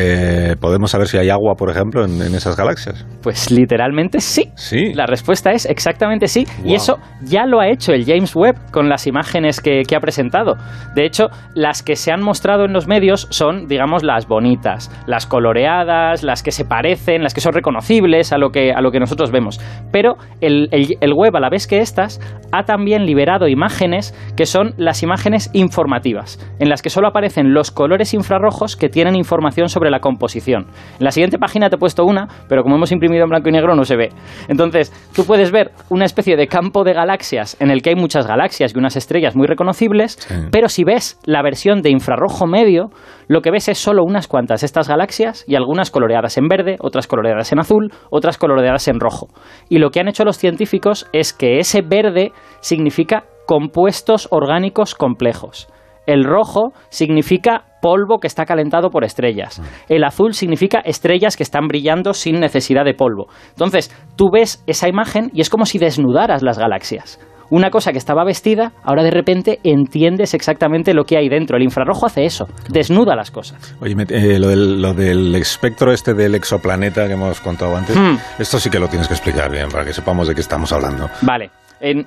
eh, 0.00 0.54
¿podemos 0.60 0.92
saber 0.92 1.08
si 1.08 1.18
hay 1.18 1.28
agua, 1.28 1.54
por 1.56 1.70
ejemplo, 1.70 2.04
en, 2.04 2.22
esas 2.34 2.56
galaxias? 2.56 3.04
Pues 3.20 3.50
literalmente 3.50 4.20
sí. 4.20 4.52
Sí. 4.54 4.94
La 4.94 5.06
respuesta 5.06 5.50
es 5.50 5.66
exactamente 5.66 6.28
sí. 6.28 6.46
Y 6.64 6.74
eso 6.74 6.98
ya 7.20 7.46
lo 7.46 7.58
ha 7.58 7.68
hecho 7.68 7.92
el 7.92 8.04
James 8.04 8.36
Webb 8.36 8.70
con 8.70 8.88
las 8.88 9.08
imágenes 9.08 9.60
que, 9.60 9.82
ha 9.92 10.00
presentado. 10.00 10.54
De 10.94 11.04
hecho, 11.04 11.30
las 11.54 11.82
que 11.82 11.96
se 11.96 12.12
han 12.12 12.22
mostrado 12.22 12.64
en 12.64 12.72
los 12.72 12.86
medios 12.86 13.26
son, 13.30 13.66
digamos, 13.66 14.04
las 14.04 14.28
bonitas, 14.28 14.88
las 15.06 15.26
coloreadas, 15.26 16.22
las 16.22 16.44
que 16.44 16.52
se 16.52 16.64
parecen, 16.64 17.24
las 17.24 17.34
que 17.34 17.40
son 17.40 17.52
reconocibles 17.52 18.32
a 18.32 18.38
lo 18.38 18.50
que, 18.50 18.72
a 18.72 18.80
lo 18.80 18.92
que 18.92 19.00
nosotros 19.00 19.32
vemos. 19.32 19.60
Pero 19.90 20.14
el, 20.40 20.68
el 20.70 21.12
Webb, 21.12 21.36
a 21.36 21.40
la 21.40 21.50
vez 21.50 21.66
que 21.66 21.80
estas, 21.80 22.20
ha 22.52 22.62
también 22.62 23.04
liberado 23.04 23.48
imágenes 23.48 24.14
que 24.36 24.46
son 24.46 24.74
las 24.76 25.02
imágenes 25.02 25.50
informativas, 25.54 26.38
en 26.60 26.68
las 26.68 26.82
que 26.82 26.90
solo 26.90 27.08
aparecen 27.08 27.52
los 27.52 27.72
colores 27.72 28.14
infrarrojos 28.14 28.76
que 28.76 28.88
tienen 28.88 29.16
información 29.16 29.68
sobre 29.68 29.87
la 29.90 30.00
composición. 30.00 30.66
En 30.98 31.04
la 31.04 31.10
siguiente 31.10 31.38
página 31.38 31.68
te 31.68 31.76
he 31.76 31.78
puesto 31.78 32.04
una, 32.04 32.28
pero 32.48 32.62
como 32.62 32.76
hemos 32.76 32.92
imprimido 32.92 33.24
en 33.24 33.30
blanco 33.30 33.48
y 33.48 33.52
negro 33.52 33.74
no 33.74 33.84
se 33.84 33.96
ve. 33.96 34.10
Entonces, 34.48 34.92
tú 35.14 35.24
puedes 35.24 35.50
ver 35.50 35.72
una 35.90 36.04
especie 36.04 36.36
de 36.36 36.46
campo 36.46 36.84
de 36.84 36.92
galaxias 36.92 37.56
en 37.60 37.70
el 37.70 37.82
que 37.82 37.90
hay 37.90 37.96
muchas 37.96 38.26
galaxias 38.26 38.74
y 38.74 38.78
unas 38.78 38.96
estrellas 38.96 39.36
muy 39.36 39.46
reconocibles, 39.46 40.18
pero 40.50 40.68
si 40.68 40.84
ves 40.84 41.18
la 41.24 41.42
versión 41.42 41.82
de 41.82 41.90
infrarrojo 41.90 42.46
medio, 42.46 42.90
lo 43.28 43.42
que 43.42 43.50
ves 43.50 43.68
es 43.68 43.78
solo 43.78 44.04
unas 44.04 44.28
cuantas 44.28 44.60
de 44.60 44.66
estas 44.66 44.88
galaxias 44.88 45.44
y 45.46 45.54
algunas 45.54 45.90
coloreadas 45.90 46.38
en 46.38 46.48
verde, 46.48 46.76
otras 46.80 47.06
coloreadas 47.06 47.52
en 47.52 47.60
azul, 47.60 47.92
otras 48.10 48.38
coloreadas 48.38 48.88
en 48.88 49.00
rojo. 49.00 49.28
Y 49.68 49.78
lo 49.78 49.90
que 49.90 50.00
han 50.00 50.08
hecho 50.08 50.24
los 50.24 50.38
científicos 50.38 51.06
es 51.12 51.32
que 51.32 51.58
ese 51.58 51.82
verde 51.82 52.32
significa 52.60 53.24
compuestos 53.46 54.28
orgánicos 54.30 54.94
complejos. 54.94 55.68
El 56.06 56.24
rojo 56.24 56.72
significa 56.88 57.64
polvo 57.80 58.18
que 58.18 58.26
está 58.26 58.44
calentado 58.44 58.90
por 58.90 59.04
estrellas. 59.04 59.60
El 59.88 60.04
azul 60.04 60.34
significa 60.34 60.80
estrellas 60.80 61.36
que 61.36 61.42
están 61.42 61.68
brillando 61.68 62.12
sin 62.14 62.40
necesidad 62.40 62.84
de 62.84 62.94
polvo. 62.94 63.26
Entonces, 63.50 63.94
tú 64.16 64.30
ves 64.32 64.62
esa 64.66 64.88
imagen 64.88 65.30
y 65.32 65.40
es 65.40 65.50
como 65.50 65.66
si 65.66 65.78
desnudaras 65.78 66.42
las 66.42 66.58
galaxias. 66.58 67.18
Una 67.50 67.70
cosa 67.70 67.92
que 67.92 67.98
estaba 67.98 68.24
vestida, 68.24 68.72
ahora 68.84 69.02
de 69.02 69.10
repente 69.10 69.58
entiendes 69.64 70.34
exactamente 70.34 70.92
lo 70.92 71.04
que 71.04 71.16
hay 71.16 71.28
dentro. 71.28 71.56
El 71.56 71.62
infrarrojo 71.62 72.04
hace 72.04 72.26
eso, 72.26 72.46
desnuda 72.68 73.16
las 73.16 73.30
cosas. 73.30 73.74
Oye, 73.80 73.94
eh, 74.10 74.38
lo, 74.38 74.92
del, 74.92 75.34
espectro 75.34 75.92
este 75.92 76.12
del 76.12 76.34
exoplaneta 76.34 77.06
que 77.06 77.14
hemos 77.14 77.40
contado 77.40 77.74
antes, 77.74 77.96
hmm. 77.96 78.18
esto 78.38 78.60
sí 78.60 78.68
que 78.68 78.78
lo 78.78 78.88
tienes 78.88 79.08
que 79.08 79.14
explicar 79.14 79.50
bien 79.50 79.68
para 79.70 79.84
que 79.84 79.94
sepamos 79.94 80.28
de 80.28 80.34
qué 80.34 80.42
estamos 80.42 80.72
hablando. 80.72 81.08
Vale 81.22 81.50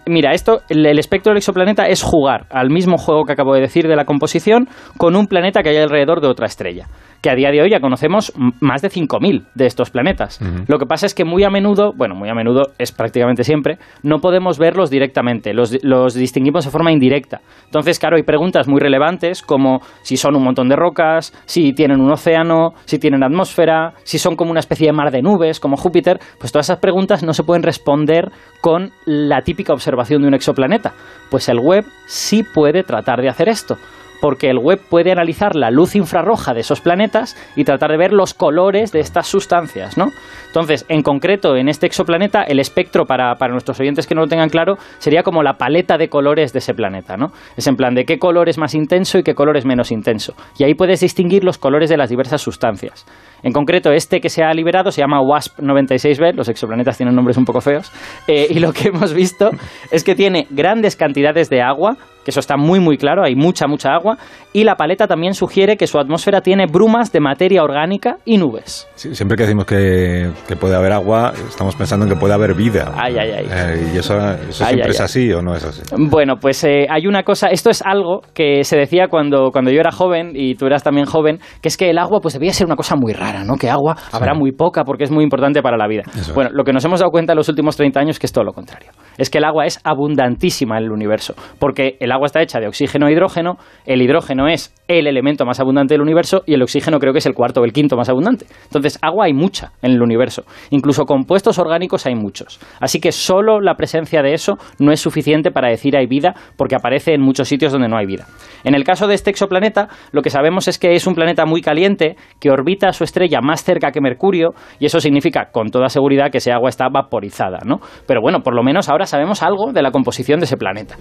mira, 0.06 0.33
esto, 0.33 0.62
el, 0.69 1.00
espectro 1.00 1.31
del 1.31 1.38
exoplaneta 1.38 1.88
es 1.88 2.03
jugar 2.03 2.45
al 2.50 2.69
mismo 2.69 2.97
juego 2.97 3.25
que 3.25 3.33
acabo 3.33 3.53
de 3.53 3.62
decir 3.62 3.88
de 3.88 3.95
la 3.95 4.06
composición 4.06 4.68
con 4.97 5.15
un 5.15 5.27
planeta 5.27 5.62
que 5.63 5.69
hay 5.69 5.77
alrededor 5.77 6.21
de 6.21 6.27
otra 6.27 6.45
estrella 6.45 6.88
que 7.21 7.29
a 7.29 7.35
día 7.35 7.51
de 7.51 7.62
hoy 7.62 7.69
ya 7.69 7.79
conocemos 7.79 8.33
más 8.59 8.81
de 8.81 8.89
5.000 8.89 9.45
de 9.53 9.65
estos 9.68 9.91
planetas. 9.91 10.39
Lo 10.68 10.79
que 10.79 10.88
pasa 10.88 11.06
es 11.06 11.13
que 11.13 11.23
muy 11.23 11.44
a 11.44 11.50
menudo, 11.50 11.94
bueno, 11.95 12.15
muy 12.15 12.29
a 12.29 12.33
menudo 12.33 12.71
es 12.79 12.91
prácticamente 12.91 13.44
siempre, 13.44 13.77
no 14.01 14.18
podemos 14.18 14.57
verlos 14.57 14.89
directamente, 14.89 15.53
los, 15.53 15.77
los 15.83 16.15
distinguimos 16.15 16.65
de 16.65 16.71
forma 16.71 16.91
indirecta. 16.91 17.41
Entonces, 17.65 18.00
claro, 18.00 18.15
hay 18.15 18.23
preguntas 18.23 18.68
muy 18.68 18.79
relevantes 18.79 19.44
como 19.44 19.81
si 20.01 20.18
son 20.18 20.35
un 20.35 20.44
montón 20.44 20.68
de 20.68 20.75
rocas, 20.75 21.31
si 21.45 21.73
tienen 21.73 22.01
un 22.01 22.12
océano, 22.12 22.73
si 22.85 22.97
tienen 22.97 23.23
atmósfera, 23.23 23.94
si 24.03 24.18
son 24.18 24.35
como 24.35 24.50
una 24.50 24.59
especie 24.59 24.88
de 24.88 24.94
mar 24.94 25.12
de 25.12 25.21
nubes, 25.21 25.59
como 25.59 25.77
Júpiter, 25.77 26.19
pues 26.39 26.51
todas 26.51 26.65
esas 26.65 26.79
preguntas 26.79 27.23
no 27.23 27.33
se 27.33 27.44
pueden 27.44 27.62
responder 27.62 28.31
con 28.62 28.89
la 29.06 29.41
típica 29.41 29.61
observación 29.69 30.22
de 30.22 30.28
un 30.28 30.34
exoplaneta. 30.34 30.94
Pues 31.30 31.48
el 31.50 31.60
web 31.60 31.86
sí 32.06 32.44
puede 32.44 32.84
tratar 32.84 33.22
de 33.22 33.30
hacer 33.30 33.50
esto 33.50 33.78
porque 34.21 34.50
el 34.50 34.59
web 34.59 34.79
puede 34.89 35.12
analizar 35.12 35.56
la 35.56 35.71
luz 35.71 35.95
infrarroja 35.95 36.53
de 36.53 36.62
esos 36.62 36.79
planetas 36.79 37.35
y 37.56 37.65
tratar 37.65 37.91
de 37.91 37.97
ver 37.97 38.13
los 38.13 38.33
colores 38.33 38.91
de 38.91 39.00
estas 39.00 39.27
sustancias, 39.27 39.97
¿no? 39.97 40.12
Entonces, 40.47 40.85
en 40.88 41.01
concreto, 41.01 41.56
en 41.56 41.68
este 41.68 41.88
exoplaneta, 41.88 42.44
el 42.44 42.59
espectro, 42.59 43.06
para, 43.06 43.35
nuestros 43.50 43.79
oyentes 43.79 44.06
que 44.06 44.15
no 44.15 44.21
lo 44.21 44.27
tengan 44.27 44.50
claro, 44.50 44.75
sería 45.00 45.23
como 45.23 45.44
la 45.44 45.53
paleta 45.53 45.97
de 45.97 46.07
colores 46.07 46.53
de 46.53 46.59
ese 46.59 46.73
planeta, 46.73 47.18
¿no? 47.18 47.31
Es 47.57 47.68
en 47.68 47.75
plan 47.75 47.95
de 47.95 48.06
qué 48.06 48.19
color 48.19 48.47
es 48.47 48.57
más 48.57 48.75
intenso 48.75 49.18
y 49.18 49.23
qué 49.23 49.33
color 49.33 49.57
es 49.57 49.65
menos 49.65 49.91
intenso. 49.91 50.33
Y 50.57 50.63
ahí 50.63 50.75
puedes 50.75 51.00
distinguir 51.00 51.44
los 51.44 51.57
colores 51.57 51.89
de 51.89 51.97
las 51.97 52.09
diversas 52.09 52.41
sustancias. 52.41 53.06
En 53.44 53.53
concreto, 53.53 53.91
este 53.91 54.21
que 54.21 54.29
se 54.29 54.44
ha 54.44 54.53
liberado 54.53 54.91
se 54.91 55.01
llama 55.01 55.19
WASP-96b, 55.21 56.33
los 56.35 56.47
exoplanetas 56.47 56.97
tienen 56.97 57.15
nombres 57.15 57.38
un 57.38 57.45
poco 57.45 57.62
feos, 57.62 57.91
eh, 58.27 58.47
y 58.49 58.59
lo 58.59 58.71
que 58.71 58.90
hemos 58.90 59.13
visto 59.13 59.49
es 59.90 60.04
que 60.04 60.16
tiene 60.16 60.47
grandes 60.51 60.95
cantidades 60.95 61.49
de 61.49 61.61
agua, 61.61 61.97
que 62.23 62.31
eso 62.31 62.40
está 62.40 62.57
muy 62.57 62.80
muy 62.80 62.97
claro, 62.97 63.23
hay 63.23 63.35
mucha, 63.35 63.68
mucha 63.68 63.94
agua, 63.94 64.18
y 64.54 64.63
la 64.63 64.75
paleta 64.75 65.07
también 65.07 65.33
sugiere 65.33 65.78
que 65.78 65.87
su 65.87 65.99
atmósfera 65.99 66.42
tiene 66.42 66.66
brumas 66.68 67.11
de 67.11 67.19
materia 67.19 67.63
orgánica 67.63 68.18
y 68.25 68.37
nubes. 68.37 68.87
siempre 68.95 69.37
que 69.37 69.44
decimos 69.44 69.66
que, 69.66 70.30
puede 70.59 70.75
haber 70.75 70.92
agua, 70.92 71.33
estamos 71.47 71.75
pensando 71.75 72.06
en 72.06 72.11
que 72.11 72.19
puede 72.19 72.33
haber 72.33 72.54
vida. 72.54 72.92
Ay, 72.95 73.16
ay, 73.18 73.31
ay. 73.31 73.47
Eh, 73.49 73.92
¿Y 73.95 73.97
eso, 73.97 74.13
siempre 74.51 74.92
es 74.92 75.01
así 75.01 75.31
o 75.31 75.42
no 75.42 75.56
es 75.56 75.63
así? 75.63 75.81
Bueno, 75.97 76.35
pues 76.37 76.63
eh, 76.63 76.87
hay 76.90 77.07
una 77.07 77.23
cosa, 77.23 77.47
esto 77.47 77.69
es 77.69 77.81
algo 77.81 78.21
que 78.33 78.63
se 78.63 78.78
decía 78.78 79.07
cuando, 79.07 79.51
cuando 79.51 79.71
yo 79.71 79.80
era 79.80 79.92
joven, 79.92 80.31
y 80.35 80.56
tú 80.56 80.66
eras 80.66 80.83
también 80.83 81.06
joven, 81.06 81.40
que 81.61 81.69
es 81.69 81.78
que 81.78 81.90
el 81.90 81.97
agua 81.97 82.19
pues 82.21 82.33
debía 82.33 82.54
ser 82.54 82.68
una 82.68 82.75
cosa 82.75 82.95
muy 82.95 83.13
rara, 83.13 83.44
¿no? 83.44 83.56
Que 83.56 83.69
agua 83.69 83.95
habrá 84.11 84.33
muy 84.33 84.51
poca 84.51 84.83
porque 84.83 85.04
es 85.04 85.11
muy 85.11 85.23
importante 85.23 85.61
para 85.61 85.78
la 85.78 85.87
vida. 85.87 86.04
Bueno, 86.33 86.51
lo 86.54 86.63
que 86.63 86.73
nos 86.73 86.83
hemos 86.85 86.99
dado 86.99 87.11
cuenta 87.11 87.33
en 87.33 87.37
los 87.37 87.49
últimos 87.49 87.75
30 87.78 87.99
años 87.99 88.16
es 88.16 88.19
que 88.19 88.25
es 88.25 88.33
todo 88.33 88.44
lo 88.44 88.54
contrario. 88.54 88.92
Es 89.18 89.30
que 89.30 89.37
el 89.37 89.45
agua 89.45 89.66
es 89.66 89.80
abundantísima 89.83 90.78
en 90.78 90.85
el 90.85 90.92
universo, 90.92 91.35
porque 91.59 91.97
el 91.99 92.10
agua 92.11 92.25
está 92.25 92.41
hecha 92.41 92.59
de 92.59 92.68
oxígeno 92.68 93.07
e 93.07 93.13
hidrógeno, 93.13 93.57
el 93.85 94.01
hidrógeno 94.01 94.47
es 94.47 94.73
el 94.87 95.07
elemento 95.07 95.45
más 95.45 95.59
abundante 95.59 95.94
del 95.94 96.01
universo 96.01 96.44
y 96.45 96.53
el 96.53 96.61
oxígeno 96.61 96.99
creo 96.99 97.13
que 97.13 97.19
es 97.19 97.25
el 97.25 97.33
cuarto 97.33 97.61
o 97.61 97.65
el 97.65 97.73
quinto 97.73 97.95
más 97.95 98.09
abundante. 98.09 98.45
Entonces, 98.65 98.99
agua 99.01 99.25
hay 99.25 99.33
mucha 99.33 99.71
en 99.81 99.91
el 99.91 100.01
universo. 100.01 100.44
Incluso 100.69 101.06
compuestos 101.06 101.59
orgánicos 101.59 102.06
hay 102.06 102.15
muchos. 102.15 102.59
Así 102.80 102.99
que 102.99 103.11
solo 103.11 103.61
la 103.61 103.75
presencia 103.75 104.21
de 104.21 104.33
eso 104.33 104.57
no 104.80 104.91
es 104.91 104.99
suficiente 104.99 105.51
para 105.51 105.69
decir 105.69 105.95
hay 105.95 106.07
vida 106.07 106.33
porque 106.57 106.75
aparece 106.75 107.13
en 107.13 107.21
muchos 107.21 107.47
sitios 107.47 107.71
donde 107.71 107.87
no 107.87 107.97
hay 107.97 108.06
vida. 108.06 108.25
En 108.63 108.75
el 108.75 108.83
caso 108.83 109.07
de 109.07 109.15
este 109.15 109.30
exoplaneta, 109.30 109.87
lo 110.11 110.21
que 110.21 110.30
sabemos 110.30 110.68
es 110.68 110.77
que 110.77 110.94
es 110.94 111.07
un 111.07 111.15
planeta 111.15 111.45
muy 111.45 111.61
caliente 111.61 112.15
que 112.39 112.51
orbita 112.51 112.89
a 112.89 112.94
su 112.94 113.03
estrella 113.03 113.39
más 113.41 113.63
cerca 113.63 113.91
que 113.91 114.01
Mercurio 114.01 114.49
y 114.80 114.85
eso 114.85 114.99
significa 114.99 115.49
con 115.51 115.69
toda 115.69 115.89
seguridad 115.89 116.31
que 116.31 116.37
ese 116.37 116.51
agua 116.51 116.69
está 116.69 116.87
vaporizada, 116.89 117.59
¿no? 117.65 117.80
Pero 118.07 118.21
bueno, 118.21 118.39
por 118.41 118.56
lo 118.56 118.63
menos 118.63 118.89
ahora 118.89 119.06
sabemos 119.06 119.44
algo 119.44 119.71
de 119.73 119.81
la 119.81 119.91
composición 119.91 120.39
de 120.39 120.45
ese 120.45 120.57
planeta. 120.57 120.95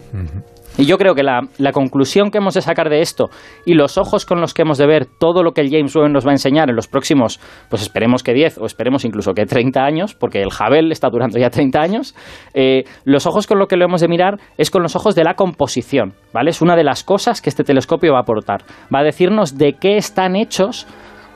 Y 0.80 0.86
yo 0.86 0.96
creo 0.96 1.14
que 1.14 1.22
la, 1.22 1.42
conclusión 1.72 2.30
que 2.30 2.38
hemos 2.38 2.54
de 2.54 2.62
sacar 2.62 2.88
de 2.88 3.02
esto 3.02 3.28
y 3.66 3.74
los 3.74 3.98
ojos 3.98 4.24
con 4.24 4.40
los 4.40 4.54
que 4.54 4.62
hemos 4.62 4.78
de 4.78 4.86
ver 4.86 5.04
todo 5.04 5.42
lo 5.42 5.52
que 5.52 5.60
el 5.60 5.68
James 5.70 5.94
Webb 5.94 6.08
nos 6.08 6.26
va 6.26 6.30
a 6.30 6.32
enseñar 6.32 6.70
en 6.70 6.74
los 6.74 6.88
próximos, 6.88 7.38
pues 7.68 7.82
esperemos 7.82 8.22
que 8.22 8.32
10 8.32 8.56
o 8.56 8.64
esperemos 8.64 9.04
incluso 9.04 9.34
que 9.34 9.44
30 9.44 9.78
años, 9.78 10.14
porque 10.14 10.40
el 10.40 10.48
Hubble 10.48 10.90
está 10.90 11.10
durando 11.10 11.38
ya 11.38 11.50
30 11.50 11.78
años, 11.82 12.14
eh, 12.54 12.84
los 13.04 13.26
ojos 13.26 13.46
con 13.46 13.58
los 13.58 13.68
que 13.68 13.76
lo 13.76 13.84
hemos 13.84 14.00
de 14.00 14.08
mirar 14.08 14.38
es 14.56 14.70
con 14.70 14.82
los 14.82 14.96
ojos 14.96 15.14
de 15.14 15.22
la 15.22 15.34
composición, 15.34 16.14
¿vale? 16.32 16.48
Es 16.48 16.62
una 16.62 16.76
de 16.76 16.84
las 16.84 17.04
cosas 17.04 17.42
que 17.42 17.50
este 17.50 17.62
telescopio 17.62 18.14
va 18.14 18.20
a 18.20 18.22
aportar. 18.22 18.62
Va 18.92 19.00
a 19.00 19.04
decirnos 19.04 19.58
de 19.58 19.74
qué 19.74 19.98
están 19.98 20.34
hechos 20.34 20.86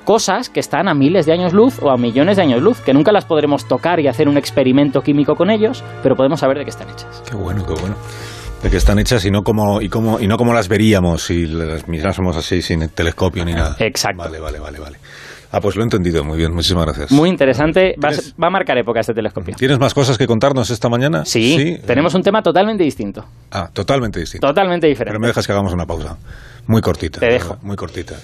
cosas 0.06 0.48
que 0.48 0.60
están 0.60 0.88
a 0.88 0.94
miles 0.94 1.26
de 1.26 1.34
años 1.34 1.52
luz 1.52 1.82
o 1.82 1.90
a 1.90 1.98
millones 1.98 2.38
de 2.38 2.44
años 2.44 2.62
luz, 2.62 2.80
que 2.80 2.94
nunca 2.94 3.12
las 3.12 3.26
podremos 3.26 3.68
tocar 3.68 4.00
y 4.00 4.08
hacer 4.08 4.26
un 4.26 4.38
experimento 4.38 5.02
químico 5.02 5.34
con 5.34 5.50
ellos, 5.50 5.84
pero 6.02 6.16
podemos 6.16 6.40
saber 6.40 6.56
de 6.56 6.64
qué 6.64 6.70
están 6.70 6.88
hechas. 6.88 7.22
Qué 7.28 7.36
bueno, 7.36 7.62
qué 7.66 7.74
bueno. 7.74 7.96
De 8.64 8.70
qué 8.70 8.78
están 8.78 8.98
hechas 8.98 9.22
y 9.26 9.30
no 9.30 9.42
como 9.42 9.82
y 9.82 9.90
como 9.90 10.18
y 10.18 10.26
no 10.26 10.38
como 10.38 10.54
las 10.54 10.68
veríamos 10.68 11.24
si 11.24 11.46
las 11.46 11.86
mirásemos 11.86 12.34
así 12.34 12.62
sin 12.62 12.88
telescopio 12.88 13.44
ni 13.44 13.52
nada. 13.52 13.76
Exacto. 13.78 14.22
Vale, 14.22 14.40
vale, 14.40 14.58
vale, 14.58 14.80
vale. 14.80 14.96
Ah, 15.52 15.60
pues 15.60 15.76
lo 15.76 15.82
he 15.82 15.84
entendido 15.84 16.24
muy 16.24 16.38
bien. 16.38 16.50
Muchísimas 16.54 16.86
gracias. 16.86 17.12
Muy 17.12 17.28
interesante. 17.28 17.94
Va, 18.02 18.08
va 18.42 18.46
a 18.46 18.50
marcar 18.50 18.78
época 18.78 19.00
este 19.00 19.12
telescopio. 19.12 19.54
¿Tienes 19.54 19.78
más 19.78 19.92
cosas 19.92 20.16
que 20.16 20.26
contarnos 20.26 20.70
esta 20.70 20.88
mañana? 20.88 21.26
Sí. 21.26 21.78
Tenemos 21.86 22.14
un 22.14 22.22
tema 22.22 22.40
totalmente 22.40 22.82
distinto. 22.84 23.26
Ah, 23.50 23.68
totalmente 23.70 24.18
distinto. 24.18 24.46
Totalmente 24.46 24.86
diferente. 24.86 25.10
Pero 25.10 25.20
me 25.20 25.26
dejas 25.26 25.46
que 25.46 25.52
hagamos 25.52 25.74
una 25.74 25.84
pausa. 25.84 26.16
Muy 26.66 26.80
cortita. 26.80 27.20
Te 27.20 27.26
dejo. 27.26 27.58
Muy 27.60 27.76
cortita. 27.76 28.14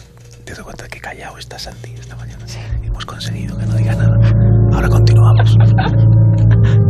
Te 0.44 0.54
das 0.54 0.62
cuenta 0.62 0.88
que 0.88 1.00
callado 1.00 1.36
está 1.36 1.58
Santi 1.58 1.92
esta 1.92 2.16
mañana. 2.16 2.48
Sí. 2.48 2.58
Hemos 2.82 3.04
conseguido 3.04 3.58
que 3.58 3.66
no 3.66 3.74
diga 3.74 3.94
nada. 3.94 4.16
Ahora 4.72 4.88
continuamos. 4.88 5.54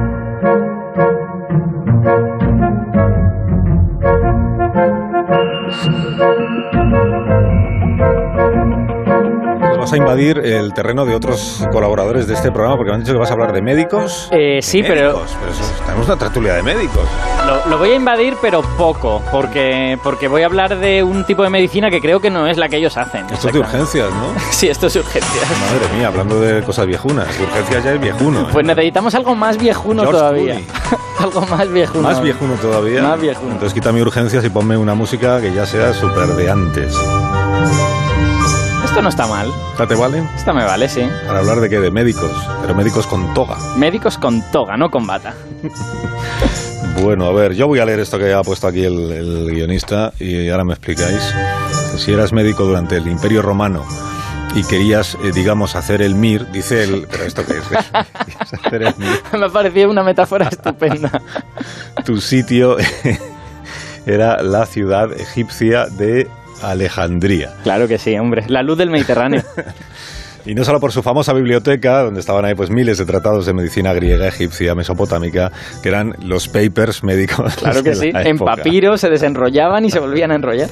Vas 9.91 9.93
a 9.93 9.97
invadir 9.97 10.37
el 10.39 10.73
terreno 10.73 11.05
de 11.05 11.13
otros 11.13 11.65
colaboradores 11.71 12.25
de 12.27 12.33
este 12.33 12.49
programa 12.51 12.77
porque 12.77 12.91
me 12.91 12.95
han 12.95 13.01
dicho 13.01 13.11
que 13.13 13.19
vas 13.19 13.29
a 13.29 13.33
hablar 13.33 13.51
de 13.51 13.61
médicos. 13.61 14.29
Eh, 14.31 14.59
sí, 14.61 14.81
De 14.81 14.87
pero 14.87 15.01
médicos, 15.09 15.35
pero 15.39 15.51
eso- 15.51 15.83
tenemos 15.85 16.07
una 16.07 16.17
tertulia 16.17 16.53
de 16.53 16.63
médicos. 16.63 17.03
lo, 17.45 17.69
lo 17.71 17.77
voy 17.77 17.91
a 17.91 17.95
invadir, 17.95 18.35
pero 18.41 18.61
poco, 18.77 19.21
porque, 19.31 19.97
porque 20.01 20.29
voy 20.29 20.43
a 20.43 20.45
hablar 20.45 20.77
de 20.79 21.03
un 21.03 21.25
tipo 21.25 21.43
de 21.43 21.49
medicina 21.49 21.89
que 21.89 21.99
creo 21.99 22.21
que 22.21 22.29
no 22.29 22.47
es 22.47 22.55
la 22.57 22.69
que 22.69 22.77
ellos 22.77 22.95
hacen. 22.95 23.25
Esto 23.31 23.47
es 23.49 23.53
de 23.53 23.59
urgencias, 23.59 24.09
¿no? 24.11 24.27
Sí, 24.51 24.69
esto 24.69 24.87
es 24.87 24.95
urgencias. 24.95 25.45
Madre 25.59 25.97
mía, 25.97 26.07
hablando 26.07 26.39
de 26.39 26.61
cosas 26.63 26.85
viejunas. 26.87 27.27
Urgencias 27.39 27.83
ya 27.83 27.91
es 27.93 27.99
viejuno. 27.99 28.41
¿eh? 28.41 28.47
Pues 28.53 28.65
necesitamos 28.65 29.13
algo 29.15 29.35
más 29.35 29.57
viejuno 29.57 30.03
George 30.03 30.17
todavía. 30.19 30.61
Algo 31.19 31.41
más 31.41 31.71
viejuno. 31.71 32.01
Más 32.01 32.19
viejuno 32.19 32.53
todavía. 32.55 33.03
Más 33.03 33.21
viejuno. 33.21 33.51
Entonces 33.51 33.75
quítame 33.75 34.01
urgencias 34.01 34.43
y 34.43 34.49
ponme 34.49 34.75
una 34.75 34.95
música 34.95 35.39
que 35.39 35.53
ya 35.53 35.67
sea 35.67 35.93
súper 35.93 36.25
de 36.29 36.49
antes. 36.49 36.95
Esto 38.91 39.01
no 39.01 39.07
está 39.07 39.25
mal. 39.25 39.49
¿Ya 39.79 39.87
te 39.87 39.95
vale? 39.95 40.21
Esta 40.35 40.51
me 40.51 40.65
vale, 40.65 40.89
sí. 40.89 41.07
Para 41.25 41.39
hablar 41.39 41.61
de 41.61 41.69
qué? 41.69 41.79
De 41.79 41.89
médicos. 41.91 42.29
Pero 42.61 42.75
médicos 42.75 43.07
con 43.07 43.33
toga. 43.33 43.55
Médicos 43.77 44.17
con 44.17 44.41
toga, 44.51 44.75
no 44.75 44.91
con 44.91 45.07
bata. 45.07 45.33
Bueno, 47.01 47.25
a 47.25 47.31
ver, 47.31 47.53
yo 47.53 47.67
voy 47.67 47.79
a 47.79 47.85
leer 47.85 48.01
esto 48.01 48.19
que 48.19 48.33
ha 48.33 48.41
puesto 48.41 48.67
aquí 48.67 48.83
el, 48.83 49.11
el 49.11 49.49
guionista 49.49 50.11
y 50.19 50.49
ahora 50.49 50.65
me 50.65 50.73
explicáis. 50.73 51.33
Si 51.95 52.11
eras 52.11 52.33
médico 52.33 52.65
durante 52.65 52.97
el 52.97 53.07
Imperio 53.07 53.41
Romano 53.41 53.85
y 54.53 54.63
querías, 54.65 55.17
eh, 55.23 55.31
digamos, 55.33 55.75
hacer 55.75 56.01
el 56.01 56.13
MIR, 56.13 56.51
dice 56.51 56.83
el... 56.83 57.07
¿Pero 57.11 57.23
esto 57.23 57.45
qué 57.45 57.53
es? 57.53 57.63
Querías 57.63 58.53
hacer 58.53 58.83
el 58.83 58.93
MIR. 58.97 59.21
me 59.39 59.45
ha 59.45 59.49
parecido 59.49 59.89
una 59.89 60.03
metáfora 60.03 60.49
estupenda. 60.49 61.21
Tu 62.05 62.19
sitio 62.19 62.75
era 64.05 64.43
la 64.43 64.65
ciudad 64.65 65.13
egipcia 65.13 65.85
de 65.85 66.27
Alejandría. 66.61 67.53
Claro 67.63 67.87
que 67.87 67.97
sí, 67.97 68.17
hombre. 68.17 68.45
La 68.47 68.63
luz 68.63 68.77
del 68.77 68.89
Mediterráneo. 68.89 69.43
Y 70.45 70.55
no 70.55 70.63
solo 70.63 70.79
por 70.79 70.91
su 70.91 71.01
famosa 71.03 71.33
biblioteca, 71.33 72.03
donde 72.03 72.19
estaban 72.19 72.45
ahí 72.45 72.55
pues 72.55 72.69
miles 72.69 72.97
de 72.97 73.05
tratados 73.05 73.45
de 73.45 73.53
medicina 73.53 73.93
griega, 73.93 74.27
egipcia, 74.27 74.75
mesopotámica, 74.75 75.51
que 75.81 75.89
eran 75.89 76.15
los 76.23 76.47
papers 76.47 77.03
médicos. 77.03 77.55
Claro 77.55 77.83
que 77.83 77.95
sí. 77.95 78.11
En 78.13 78.37
papiro 78.37 78.97
se 78.97 79.09
desenrollaban 79.09 79.85
y 79.85 79.91
se 79.91 79.99
volvían 79.99 80.31
a 80.31 80.35
enrollar. 80.35 80.69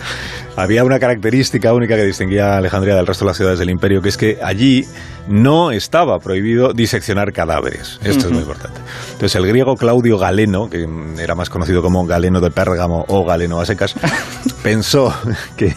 Había 0.55 0.83
una 0.83 0.99
característica 0.99 1.73
única 1.73 1.95
que 1.95 2.03
distinguía 2.03 2.55
a 2.55 2.57
Alejandría 2.57 2.95
del 2.95 3.07
resto 3.07 3.25
de 3.25 3.29
las 3.29 3.37
ciudades 3.37 3.59
del 3.59 3.69
imperio, 3.69 4.01
que 4.01 4.09
es 4.09 4.17
que 4.17 4.37
allí 4.43 4.85
no 5.27 5.71
estaba 5.71 6.19
prohibido 6.19 6.73
diseccionar 6.73 7.31
cadáveres. 7.31 7.99
Esto 8.03 8.27
es 8.27 8.31
muy 8.31 8.41
importante. 8.41 8.79
Entonces, 9.13 9.35
el 9.35 9.47
griego 9.47 9.75
Claudio 9.75 10.17
Galeno, 10.17 10.69
que 10.69 10.87
era 11.21 11.35
más 11.35 11.49
conocido 11.49 11.81
como 11.81 12.05
Galeno 12.05 12.41
de 12.41 12.51
Pérgamo 12.51 13.05
o 13.07 13.23
Galeno 13.25 13.59
a 13.61 13.65
secas, 13.65 13.95
pensó 14.63 15.13
que 15.55 15.73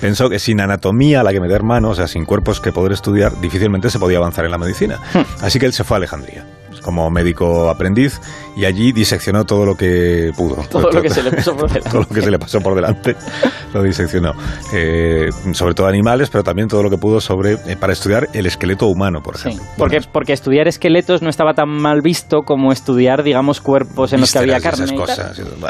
pensó 0.00 0.28
que 0.28 0.38
sin 0.38 0.60
anatomía 0.60 1.20
a 1.20 1.22
la 1.24 1.32
que 1.32 1.40
meter 1.40 1.62
mano, 1.62 1.90
o 1.90 1.94
sea, 1.94 2.06
sin 2.06 2.24
cuerpos 2.24 2.60
que 2.60 2.72
poder 2.72 2.92
estudiar, 2.92 3.40
difícilmente 3.40 3.90
se 3.90 3.98
podía 3.98 4.18
avanzar 4.18 4.44
en 4.44 4.50
la 4.50 4.58
medicina. 4.58 4.98
Así 5.40 5.58
que 5.58 5.66
él 5.66 5.72
se 5.72 5.84
fue 5.84 5.96
a 5.96 5.98
Alejandría 5.98 6.44
como 6.80 7.10
médico 7.10 7.68
aprendiz 7.68 8.20
y 8.56 8.64
allí 8.64 8.92
diseccionó 8.92 9.44
todo 9.44 9.66
lo 9.66 9.74
que 9.74 10.30
pudo. 10.34 10.56
Todo 10.70 10.90
lo 10.90 11.02
que 11.02 11.10
se 11.10 11.22
le 11.22 11.30
puso 11.30 11.54
por 11.54 11.68
delante. 11.68 11.90
Todo 11.90 12.00
lo 12.00 12.08
que 12.08 12.22
se 12.22 12.30
le 12.30 12.38
pasó 12.38 12.60
por 12.60 12.74
delante 12.74 13.16
lo 13.74 13.82
diseccionó. 13.82 14.32
Eh, 14.72 15.28
sobre 15.52 15.74
todo 15.74 15.86
animales, 15.88 16.30
pero 16.30 16.42
también 16.42 16.68
todo 16.68 16.82
lo 16.82 16.88
que 16.88 16.96
pudo 16.96 17.20
sobre 17.20 17.52
eh, 17.66 17.76
para 17.78 17.92
estudiar 17.92 18.28
el 18.32 18.46
esqueleto 18.46 18.86
humano, 18.86 19.20
por 19.22 19.36
Sí, 19.36 19.48
ejemplo. 19.48 19.66
porque, 19.76 19.96
Bueno, 19.98 20.10
porque 20.12 20.32
estudiar 20.32 20.68
esqueletos 20.68 21.20
no 21.20 21.28
estaba 21.28 21.52
tan 21.52 21.68
mal 21.68 22.00
visto 22.00 22.42
como 22.46 22.72
estudiar, 22.72 23.22
digamos, 23.22 23.60
cuerpos 23.60 24.14
en 24.14 24.20
los 24.20 24.32
que 24.32 24.38
había 24.38 24.60
carne. 24.60 24.84
esas 24.84 24.96
cosas. 24.98 25.38
y 25.38 25.42
todo. 25.42 25.68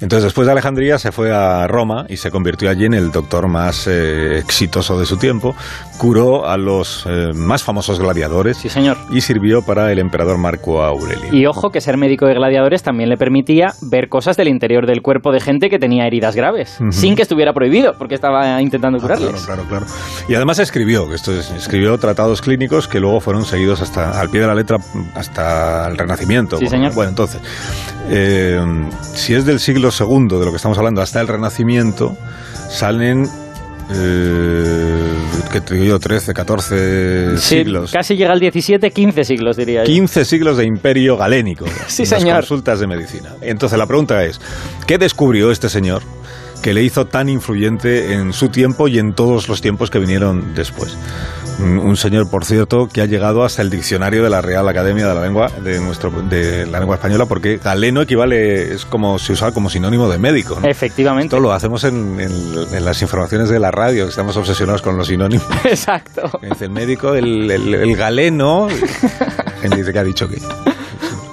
Entonces, 0.00 0.24
después 0.24 0.46
de 0.46 0.52
Alejandría, 0.52 0.98
se 0.98 1.12
fue 1.12 1.32
a 1.32 1.66
Roma 1.68 2.04
y 2.08 2.16
se 2.16 2.30
convirtió 2.30 2.68
allí 2.68 2.84
en 2.84 2.94
el 2.94 3.12
doctor 3.12 3.46
más 3.48 3.86
eh, 3.86 4.38
exitoso 4.38 4.98
de 4.98 5.06
su 5.06 5.16
tiempo. 5.18 5.54
Curó 5.98 6.46
a 6.48 6.56
los 6.56 7.04
eh, 7.08 7.30
más 7.34 7.62
famosos 7.62 8.00
gladiadores 8.00 8.56
Sí, 8.56 8.68
señor. 8.68 8.96
y 9.10 9.20
sirvió 9.20 9.62
para 9.62 9.92
el 9.92 9.98
emperador 10.00 10.36
Marco 10.38 10.82
Aurelio. 10.82 11.32
Y 11.32 11.46
ojo 11.46 11.70
que 11.70 11.80
ser 11.80 11.96
médico 11.96 12.26
de 12.26 12.34
gladiadores 12.34 12.82
también 12.82 13.08
le 13.08 13.16
permitía 13.16 13.72
ver 13.82 14.08
cosas 14.08 14.36
del 14.36 14.48
interior 14.48 14.86
del 14.86 15.00
cuerpo 15.00 15.30
de 15.32 15.40
gente 15.40 15.70
que 15.70 15.78
tenía 15.78 16.06
heridas 16.06 16.34
graves, 16.34 16.78
sin 16.90 17.14
que 17.14 17.22
estuviera 17.22 17.52
prohibido, 17.52 17.94
porque 17.96 18.14
estaba 18.16 18.60
intentando 18.60 18.98
Ah, 18.98 19.02
curarles. 19.02 19.44
Claro, 19.44 19.62
claro, 19.64 19.86
claro. 19.86 19.86
Y 20.28 20.34
además 20.34 20.58
escribió, 20.58 21.12
esto 21.14 21.32
es, 21.32 21.50
escribió 21.52 21.96
tratados 21.98 22.42
clínicos 22.42 22.88
que 22.88 22.98
luego 23.00 23.20
fueron 23.20 23.44
seguidos 23.44 23.80
hasta 23.80 24.20
al 24.20 24.28
pie 24.28 24.40
de 24.40 24.46
la 24.48 24.54
letra 24.54 24.78
hasta 25.14 25.86
el 25.88 25.96
Renacimiento. 25.96 26.58
Sí, 26.58 26.66
señor. 26.66 26.92
Bueno, 26.94 27.10
entonces, 27.10 27.40
eh, 28.10 28.60
si 29.14 29.34
es 29.34 29.44
del 29.46 29.60
siglo 29.60 29.83
II 29.90 30.38
de 30.38 30.44
lo 30.44 30.50
que 30.50 30.56
estamos 30.56 30.78
hablando 30.78 31.00
hasta 31.02 31.20
el 31.20 31.28
Renacimiento, 31.28 32.16
salen 32.70 33.26
eh, 33.90 35.12
que 35.52 35.60
te 35.60 35.74
digo 35.74 35.86
yo, 35.86 35.98
13, 35.98 36.32
14 36.34 37.36
Sí, 37.38 37.56
siglos. 37.58 37.92
casi 37.92 38.16
llega 38.16 38.32
al 38.32 38.40
17, 38.40 38.90
15 38.90 39.24
siglos, 39.24 39.56
diría 39.56 39.80
yo. 39.82 39.86
15 39.86 40.24
siglos 40.24 40.56
de 40.56 40.64
imperio 40.64 41.16
galénico. 41.16 41.64
Sí, 41.88 42.02
en 42.04 42.10
las 42.10 42.20
señor. 42.20 42.36
consultas 42.40 42.80
de 42.80 42.86
medicina. 42.86 43.30
Entonces 43.40 43.78
la 43.78 43.86
pregunta 43.86 44.24
es, 44.24 44.40
¿qué 44.86 44.98
descubrió 44.98 45.50
este 45.50 45.68
señor 45.68 46.02
que 46.62 46.72
le 46.72 46.82
hizo 46.82 47.04
tan 47.06 47.28
influyente 47.28 48.14
en 48.14 48.32
su 48.32 48.48
tiempo 48.48 48.88
y 48.88 48.98
en 48.98 49.12
todos 49.14 49.48
los 49.48 49.60
tiempos 49.60 49.90
que 49.90 49.98
vinieron 49.98 50.54
después? 50.54 50.96
Un 51.60 51.96
señor, 51.96 52.28
por 52.28 52.44
cierto, 52.44 52.88
que 52.88 53.00
ha 53.00 53.06
llegado 53.06 53.44
hasta 53.44 53.62
el 53.62 53.70
diccionario 53.70 54.24
de 54.24 54.30
la 54.30 54.42
Real 54.42 54.68
Academia 54.68 55.06
de 55.06 55.14
la 55.14 55.20
Lengua 55.22 55.48
de 55.62 55.78
nuestro 55.80 56.10
de 56.10 56.66
la 56.66 56.78
lengua 56.80 56.96
española, 56.96 57.26
porque 57.26 57.58
galeno 57.62 58.02
equivale 58.02 58.74
es 58.74 58.84
como 58.84 59.18
se 59.18 59.32
usa 59.34 59.52
como 59.52 59.70
sinónimo 59.70 60.08
de 60.08 60.18
médico. 60.18 60.58
¿no? 60.60 60.68
Efectivamente. 60.68 61.26
Esto 61.34 61.40
lo 61.40 61.52
hacemos 61.52 61.84
en, 61.84 62.20
en- 62.20 62.74
en 62.74 62.84
las 62.84 63.00
informaciones 63.02 63.48
de 63.48 63.60
la 63.60 63.70
radio, 63.70 64.08
estamos 64.08 64.36
obsesionados 64.36 64.82
con 64.82 64.96
los 64.98 65.06
sinónimos. 65.06 65.46
Exacto. 65.64 66.22
Dice 66.42 66.64
el 66.64 66.70
médico, 66.72 67.14
el, 67.14 67.50
el- 67.50 67.74
el 67.74 67.96
galeno. 67.96 68.66
Gente 69.62 69.76
dice 69.76 69.92
que 69.92 69.98
ha 69.98 70.04
dicho 70.04 70.28
que. 70.28 70.38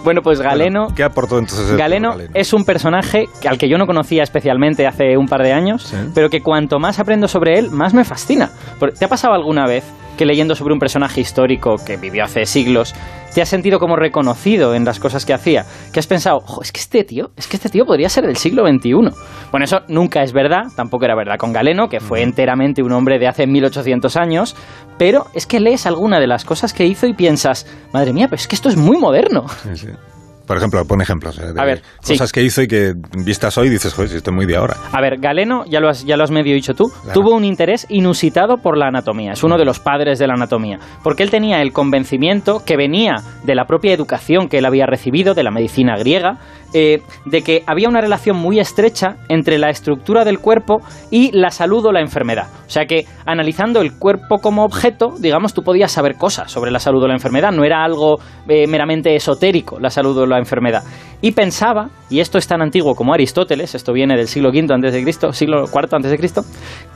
Bueno, 0.04 0.22
pues 0.24 0.40
Galeno... 0.42 0.82
Bueno, 0.86 0.96
¿Qué 0.96 1.04
aportó 1.04 1.38
entonces 1.38 1.70
el 1.70 1.78
Galeno 1.78 2.16
es 2.34 2.54
un 2.54 2.66
personaje 2.66 3.26
al 3.48 3.60
que 3.60 3.70
yo 3.70 3.78
no 3.78 3.86
conocía 3.86 4.24
especialmente 4.24 4.88
hace 4.88 5.16
un 5.16 5.28
par 5.28 5.44
de 5.44 5.54
años, 5.54 5.84
Sí. 5.84 5.96
pero 6.16 6.28
que 6.28 6.42
cuanto 6.42 6.80
más 6.80 6.98
aprendo 6.98 7.28
sobre 7.28 7.60
él, 7.60 7.70
más 7.70 7.94
me 7.94 8.04
fascina. 8.04 8.50
¿Te 8.98 9.06
ha 9.06 9.08
pasado 9.08 9.36
alguna 9.36 9.68
vez 9.68 9.84
que 10.18 10.26
leyendo 10.26 10.56
sobre 10.56 10.74
un 10.74 10.80
personaje 10.80 11.22
histórico 11.22 11.76
que 11.86 11.98
vivió 11.98 12.24
hace 12.24 12.46
siglos, 12.46 12.94
te 13.34 13.42
has 13.42 13.50
sentido 13.50 13.80
como 13.80 13.96
reconocido 13.96 14.76
en 14.76 14.84
las 14.84 15.00
cosas 15.00 15.26
que 15.26 15.34
hacía? 15.34 15.66
Que 15.94 16.00
has 16.00 16.08
pensado, 16.08 16.42
"Jo, 16.42 16.62
es 16.62 16.72
que 16.72 16.80
este 16.80 17.04
tío, 17.04 17.32
es 17.38 17.48
que 17.48 17.56
este 17.56 17.70
tío 17.70 17.86
podría 17.86 18.10
ser 18.10 18.26
del 18.26 18.36
siglo 18.36 18.68
XXI. 18.68 19.12
Bueno, 19.52 19.64
eso 19.64 19.80
nunca 19.88 20.22
es 20.22 20.34
verdad, 20.34 20.64
tampoco 20.76 21.06
era 21.06 21.16
verdad 21.16 21.38
con 21.38 21.54
Galeno, 21.54 21.88
que 21.88 22.00
fue 22.00 22.22
enteramente 22.22 22.84
un 22.84 22.92
hombre 22.92 23.20
de 23.20 23.28
hace 23.28 23.48
1800 23.48 24.18
años, 24.18 24.56
pero 24.98 25.28
es 25.34 25.48
que 25.48 25.60
lees 25.60 25.86
alguna 25.86 26.20
de 26.20 26.28
las 26.28 26.46
cosas 26.46 26.74
que 26.74 26.86
hizo 26.86 27.08
y 27.08 27.14
piensas, 27.14 27.66
madre 27.94 28.14
mía, 28.14 28.28
pero 28.30 28.40
es 28.40 28.48
que 28.48 28.56
esto 28.56 28.70
es 28.70 28.76
muy 28.76 28.98
moderno. 28.98 29.46
Sí, 29.64 29.76
sí. 29.76 29.88
Por 30.52 30.58
ejemplo, 30.58 30.84
pon 30.84 31.00
ejemplos. 31.00 31.40
Eh, 31.40 31.54
de 31.54 31.62
a 31.62 31.64
ver, 31.64 31.82
cosas 32.06 32.34
que 32.34 32.44
hizo 32.44 32.62
y 32.62 32.68
que 32.68 32.94
vistas 33.24 33.58
hoy 33.58 33.70
dices, 33.70 33.94
joder, 33.94 34.14
estoy 34.14 34.34
muy 34.34 34.46
de 34.46 34.58
ahora. 34.58 34.76
A 34.92 35.00
ver, 35.00 35.18
Galeno, 35.18 35.64
ya 35.66 35.80
lo 35.80 35.88
has, 35.88 36.04
ya 36.04 36.18
lo 36.18 36.26
has 36.26 36.32
medio 36.32 36.54
dicho 36.54 36.74
tú, 36.74 36.92
tuvo 37.14 37.34
un 37.34 37.46
interés 37.46 37.86
inusitado 37.88 38.58
por 38.58 38.78
la 38.78 38.88
anatomía. 38.88 39.32
Es 39.32 39.46
uno 39.46 39.58
de 39.58 39.64
los 39.64 39.80
padres 39.80 40.20
de 40.20 40.28
la 40.28 40.34
anatomía. 40.34 40.78
Porque 41.06 41.24
él 41.24 41.32
tenía 41.32 41.62
el 41.62 41.72
convencimiento 41.72 42.66
que 42.66 42.76
venía 42.76 43.24
de 43.46 43.56
la 43.56 43.64
propia 43.64 43.94
educación 43.94 44.50
que 44.50 44.58
él 44.58 44.66
había 44.66 44.86
recibido, 44.88 45.34
de 45.36 45.44
la 45.44 45.52
medicina 45.52 45.96
griega, 45.96 46.38
eh, 46.74 47.02
de 47.26 47.42
que 47.42 47.64
había 47.68 47.90
una 47.90 48.02
relación 48.02 48.38
muy 48.38 48.60
estrecha 48.60 49.18
entre 49.30 49.58
la 49.58 49.70
estructura 49.70 50.24
del 50.24 50.40
cuerpo 50.40 50.82
y 51.10 51.32
la 51.32 51.52
salud 51.52 51.86
o 51.86 51.92
la 51.92 52.02
enfermedad. 52.02 52.48
O 52.66 52.70
sea 52.70 52.86
que 52.86 53.06
analizando 53.26 53.82
el 53.82 53.98
cuerpo 53.98 54.40
como 54.40 54.64
objeto, 54.64 55.14
digamos, 55.20 55.54
tú 55.54 55.64
podías 55.64 55.92
saber 55.92 56.16
cosas 56.16 56.52
sobre 56.52 56.72
la 56.72 56.80
salud 56.80 57.04
o 57.04 57.08
la 57.08 57.14
enfermedad, 57.14 57.52
no 57.52 57.64
era 57.64 57.84
algo 57.84 58.20
eh, 58.48 58.68
meramente 58.68 59.16
esotérico 59.16 59.80
la 59.80 59.90
salud 59.90 60.18
o 60.18 60.26
la 60.26 60.38
enfermedad. 60.38 60.84
Y 61.24 61.34
pensaba, 61.34 61.90
y 62.10 62.20
esto 62.20 62.40
es 62.40 62.48
tan 62.48 62.64
antiguo 62.64 62.96
como 62.96 63.14
Aristóteles, 63.14 63.76
esto 63.76 63.94
viene 63.94 64.18
del 64.18 64.28
siglo 64.28 64.50
V 64.50 64.74
antes 64.74 64.92
de 64.92 65.04
Cristo, 65.04 65.32
siglo 65.34 65.66
IV 65.66 65.90
antes 65.92 66.10
de 66.10 66.18
Cristo, 66.18 66.42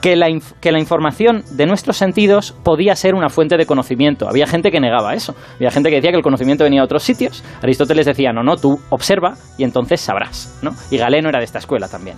que 0.01 0.15
la, 0.15 0.27
que 0.59 0.71
la 0.71 0.79
información 0.79 1.43
de 1.51 1.67
nuestros 1.67 1.97
sentidos 1.97 2.55
podía 2.63 2.95
ser 2.95 3.13
una 3.13 3.29
fuente 3.29 3.55
de 3.55 3.67
conocimiento. 3.67 4.27
Había 4.27 4.47
gente 4.47 4.71
que 4.71 4.79
negaba 4.79 5.13
eso, 5.13 5.35
había 5.55 5.69
gente 5.69 5.89
que 5.89 5.97
decía 5.97 6.09
que 6.09 6.17
el 6.17 6.23
conocimiento 6.23 6.63
venía 6.63 6.81
de 6.81 6.85
otros 6.85 7.03
sitios. 7.03 7.43
Aristóteles 7.61 8.07
decía, 8.07 8.33
no, 8.33 8.41
no, 8.41 8.57
tú 8.57 8.79
observa 8.89 9.35
y 9.59 9.63
entonces 9.63 10.01
sabrás, 10.01 10.57
¿no? 10.63 10.71
Y 10.89 10.97
Galeno 10.97 11.29
era 11.29 11.37
de 11.37 11.45
esta 11.45 11.59
escuela 11.59 11.87
también. 11.87 12.17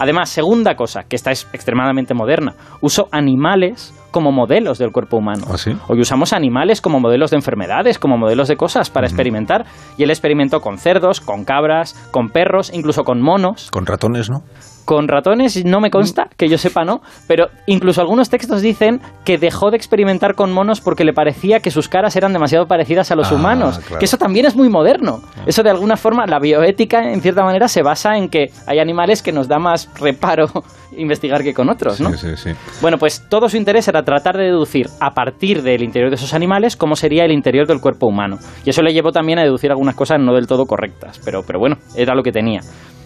Además, 0.00 0.30
segunda 0.30 0.74
cosa, 0.74 1.04
que 1.04 1.14
esta 1.14 1.30
es 1.30 1.46
extremadamente 1.52 2.14
moderna, 2.14 2.54
uso 2.80 3.06
animales 3.12 3.94
como 4.14 4.30
modelos 4.30 4.78
del 4.78 4.92
cuerpo 4.92 5.16
humano. 5.16 5.44
¿Ah, 5.50 5.56
Hoy 5.88 6.00
usamos 6.00 6.32
animales 6.32 6.80
como 6.80 7.00
modelos 7.00 7.32
de 7.32 7.36
enfermedades, 7.36 7.98
como 7.98 8.16
modelos 8.16 8.46
de 8.46 8.56
cosas 8.56 8.88
para 8.88 9.08
experimentar. 9.08 9.66
Y 9.98 10.04
él 10.04 10.10
experimentó 10.10 10.60
con 10.60 10.78
cerdos, 10.78 11.20
con 11.20 11.44
cabras, 11.44 11.94
con 12.12 12.28
perros, 12.28 12.70
incluso 12.72 13.02
con 13.02 13.20
monos. 13.20 13.72
Con 13.72 13.86
ratones, 13.86 14.30
¿no? 14.30 14.44
Con 14.84 15.08
ratones 15.08 15.64
no 15.64 15.80
me 15.80 15.90
consta, 15.90 16.28
que 16.36 16.48
yo 16.48 16.58
sepa 16.58 16.84
no, 16.84 17.00
pero 17.26 17.46
incluso 17.66 18.00
algunos 18.00 18.28
textos 18.28 18.60
dicen 18.60 19.00
que 19.24 19.38
dejó 19.38 19.70
de 19.70 19.76
experimentar 19.76 20.34
con 20.34 20.52
monos 20.52 20.80
porque 20.80 21.04
le 21.04 21.12
parecía 21.12 21.60
que 21.60 21.70
sus 21.70 21.88
caras 21.88 22.16
eran 22.16 22.32
demasiado 22.32 22.66
parecidas 22.66 23.10
a 23.10 23.16
los 23.16 23.32
ah, 23.32 23.34
humanos. 23.34 23.80
Que 23.98 24.04
eso 24.04 24.18
también 24.18 24.46
es 24.46 24.56
muy 24.56 24.68
moderno. 24.68 25.20
Ah. 25.36 25.44
Eso 25.46 25.62
de 25.62 25.70
alguna 25.70 25.96
forma, 25.96 26.26
la 26.26 26.38
bioética 26.38 27.12
en 27.12 27.20
cierta 27.20 27.42
manera 27.44 27.68
se 27.68 27.82
basa 27.82 28.16
en 28.16 28.28
que 28.28 28.50
hay 28.66 28.78
animales 28.78 29.22
que 29.22 29.32
nos 29.32 29.48
da 29.48 29.58
más 29.58 29.90
reparo 29.98 30.46
investigar 30.96 31.42
que 31.42 31.54
con 31.54 31.70
otros, 31.70 32.00
¿no? 32.00 32.10
Sí, 32.10 32.28
sí, 32.28 32.36
sí. 32.36 32.50
Bueno, 32.80 32.98
pues 32.98 33.26
todo 33.28 33.48
su 33.48 33.56
interés 33.56 33.88
era 33.88 34.02
tratar 34.02 34.36
de 34.36 34.44
deducir 34.44 34.88
a 35.00 35.10
partir 35.12 35.62
del 35.62 35.82
interior 35.82 36.10
de 36.10 36.16
esos 36.16 36.34
animales 36.34 36.76
cómo 36.76 36.94
sería 36.96 37.24
el 37.24 37.32
interior 37.32 37.66
del 37.66 37.80
cuerpo 37.80 38.06
humano. 38.06 38.38
Y 38.64 38.70
eso 38.70 38.82
le 38.82 38.92
llevó 38.92 39.12
también 39.12 39.38
a 39.38 39.42
deducir 39.42 39.70
algunas 39.70 39.94
cosas 39.94 40.18
no 40.20 40.34
del 40.34 40.46
todo 40.46 40.66
correctas, 40.66 41.20
pero, 41.24 41.42
pero 41.46 41.58
bueno, 41.58 41.76
era 41.96 42.14
lo 42.14 42.22
que 42.22 42.32
tenía. 42.32 42.60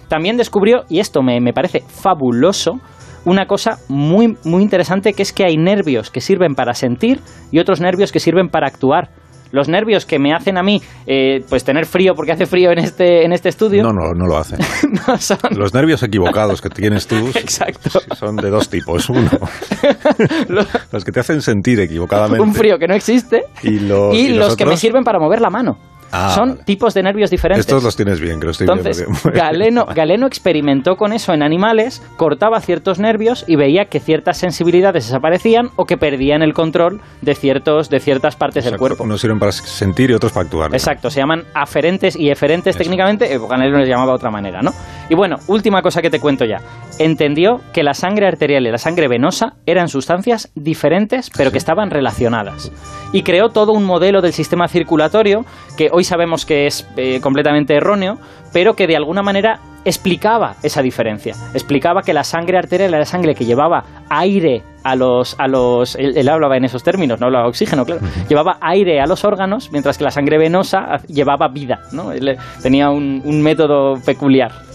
También 0.08 0.36
descubrió, 0.36 0.84
y 0.88 1.00
esto 1.00 1.22
me, 1.22 1.52
parece 1.52 1.80
fabuloso, 1.86 2.80
una 3.24 3.46
cosa 3.46 3.78
muy, 3.88 4.36
muy 4.44 4.62
interesante 4.62 5.12
que 5.12 5.22
es 5.22 5.32
que 5.32 5.44
hay 5.44 5.56
nervios 5.56 6.10
que 6.10 6.20
sirven 6.20 6.54
para 6.54 6.74
sentir 6.74 7.20
y 7.50 7.58
otros 7.58 7.80
nervios 7.80 8.12
que 8.12 8.20
sirven 8.20 8.48
para 8.48 8.66
actuar 8.66 9.10
los 9.50 9.68
nervios 9.68 10.06
que 10.06 10.18
me 10.18 10.34
hacen 10.34 10.58
a 10.58 10.62
mí 10.62 10.82
eh, 11.06 11.40
pues 11.48 11.64
tener 11.64 11.86
frío 11.86 12.14
porque 12.14 12.32
hace 12.32 12.46
frío 12.46 12.70
en 12.70 12.78
este, 12.78 13.24
en 13.24 13.32
este 13.32 13.48
estudio. 13.48 13.82
No, 13.82 13.92
no, 13.92 14.12
no 14.12 14.26
lo 14.26 14.36
hacen. 14.36 14.58
Los 15.56 15.74
nervios 15.74 16.02
equivocados 16.02 16.60
que 16.60 16.68
tienes 16.68 17.06
tú 17.06 17.16
Exacto. 17.34 18.00
son 18.14 18.36
de 18.36 18.50
dos 18.50 18.68
tipos. 18.68 19.08
Uno, 19.08 19.28
los 20.92 21.04
que 21.04 21.12
te 21.12 21.20
hacen 21.20 21.40
sentir 21.40 21.80
equivocadamente. 21.80 22.42
Un 22.42 22.54
frío 22.54 22.78
que 22.78 22.86
no 22.86 22.94
existe. 22.94 23.42
Y, 23.62 23.78
los, 23.80 24.56
que 24.56 24.66
me 24.66 24.76
sirven 24.76 25.02
para 25.02 25.18
mover 25.18 25.40
la 25.40 25.50
mano. 25.50 25.78
Ah, 26.10 26.32
Son 26.34 26.58
tipos 26.64 26.94
de 26.94 27.02
nervios 27.02 27.30
diferentes. 27.30 27.66
Estos 27.66 27.82
los 27.82 27.96
tienes 27.96 28.20
bien, 28.20 28.40
que 28.40 28.46
lo 28.46 28.52
estoy 28.52 28.66
Entonces, 28.66 29.06
Galeno, 29.24 29.86
Galeno 29.94 30.26
experimentó 30.26 30.96
con 30.96 31.12
eso 31.12 31.32
en 31.32 31.42
animales, 31.42 32.02
cortaba 32.16 32.60
ciertos 32.60 32.98
nervios 32.98 33.44
y 33.46 33.56
veía 33.56 33.86
que 33.86 34.00
ciertas 34.00 34.38
sensibilidades 34.38 35.06
desaparecían 35.06 35.70
o 35.76 35.84
que 35.84 35.96
perdían 35.96 36.42
el 36.42 36.54
control 36.54 37.00
de, 37.20 37.34
ciertos, 37.34 37.90
de 37.90 38.00
ciertas 38.00 38.36
partes 38.36 38.64
del 38.64 38.78
cuerpo. 38.78 39.04
Unos 39.04 39.20
sirven 39.20 39.38
para 39.38 39.52
sentir 39.52 40.10
y 40.10 40.14
otros 40.14 40.32
para 40.32 40.44
actuar. 40.44 40.72
Exacto, 40.72 41.10
se 41.10 41.20
llaman 41.20 41.44
aferentes 41.54 42.16
y 42.16 42.30
eferentes 42.30 42.76
técnicamente, 42.76 43.32
eh, 43.32 43.38
Galeno 43.38 43.78
les 43.78 43.88
llamaba 43.88 44.12
de 44.12 44.16
otra 44.16 44.30
manera, 44.30 44.62
¿no? 44.62 44.72
Y 45.10 45.14
bueno, 45.14 45.36
última 45.46 45.82
cosa 45.82 46.02
que 46.02 46.10
te 46.10 46.20
cuento 46.20 46.44
ya. 46.44 46.60
Entendió 46.98 47.60
que 47.72 47.82
la 47.82 47.94
sangre 47.94 48.26
arterial 48.26 48.66
y 48.66 48.70
la 48.70 48.78
sangre 48.78 49.08
venosa 49.08 49.54
eran 49.66 49.88
sustancias 49.88 50.50
diferentes, 50.54 51.30
pero 51.36 51.50
que 51.50 51.58
estaban 51.58 51.90
relacionadas. 51.90 52.72
Y 53.12 53.22
creó 53.22 53.48
todo 53.50 53.72
un 53.72 53.84
modelo 53.84 54.20
del 54.20 54.32
sistema 54.32 54.68
circulatorio 54.68 55.44
que 55.76 55.88
hoy 55.98 56.04
sabemos 56.04 56.46
que 56.46 56.66
es 56.68 56.86
eh, 56.96 57.20
completamente 57.20 57.74
erróneo, 57.74 58.18
pero 58.52 58.76
que 58.76 58.86
de 58.86 58.96
alguna 58.96 59.20
manera 59.20 59.58
explicaba 59.84 60.54
esa 60.62 60.80
diferencia. 60.80 61.34
Explicaba 61.54 62.02
que 62.02 62.12
la 62.12 62.22
sangre 62.22 62.56
arterial 62.56 62.90
era 62.90 63.00
la 63.00 63.04
sangre 63.04 63.34
que 63.34 63.44
llevaba 63.44 63.84
aire 64.08 64.62
a 64.84 64.94
los... 64.94 65.34
A 65.40 65.48
los 65.48 65.96
él, 65.96 66.28
hablaba 66.28 66.56
en 66.56 66.64
esos 66.64 66.84
términos, 66.84 67.18
no 67.18 67.26
hablaba 67.26 67.48
oxígeno, 67.48 67.84
claro. 67.84 68.00
Llevaba 68.28 68.58
aire 68.60 69.00
a 69.00 69.06
los 69.06 69.24
órganos, 69.24 69.72
mientras 69.72 69.98
que 69.98 70.04
la 70.04 70.12
sangre 70.12 70.38
venosa 70.38 70.98
llevaba 71.08 71.48
vida. 71.48 71.80
¿no? 71.90 72.12
Él 72.12 72.38
tenía 72.62 72.90
un 72.90 73.42
método 73.42 74.00
peculiar. 74.04 74.67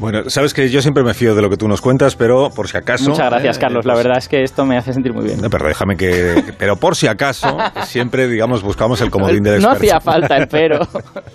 Bueno, 0.00 0.30
sabes 0.30 0.54
que 0.54 0.70
yo 0.70 0.80
siempre 0.80 1.04
me 1.04 1.12
fío 1.12 1.34
de 1.34 1.42
lo 1.42 1.50
que 1.50 1.58
tú 1.58 1.68
nos 1.68 1.82
cuentas, 1.82 2.16
pero 2.16 2.48
por 2.48 2.68
si 2.68 2.78
acaso. 2.78 3.10
Muchas 3.10 3.28
gracias, 3.28 3.58
eh, 3.58 3.60
Carlos. 3.60 3.84
la 3.84 3.92
pues 3.92 4.04
verdad 4.04 4.18
es 4.18 4.28
que 4.28 4.42
esto 4.42 4.64
me 4.64 4.78
hace 4.78 4.94
sentir 4.94 5.12
muy 5.12 5.24
bien. 5.26 5.42
No, 5.42 5.50
pero 5.50 5.68
déjame 5.68 5.94
que. 5.96 6.54
Pero 6.58 6.76
por 6.76 6.96
si 6.96 7.06
acaso, 7.06 7.58
siempre, 7.84 8.26
digamos, 8.26 8.62
buscamos 8.62 9.02
el 9.02 9.10
comodín 9.10 9.42
del 9.42 9.54
experto. 9.56 9.68
No 9.68 9.76
hacía 9.76 10.00
falta 10.00 10.38
el 10.38 10.48
pero. 10.48 10.78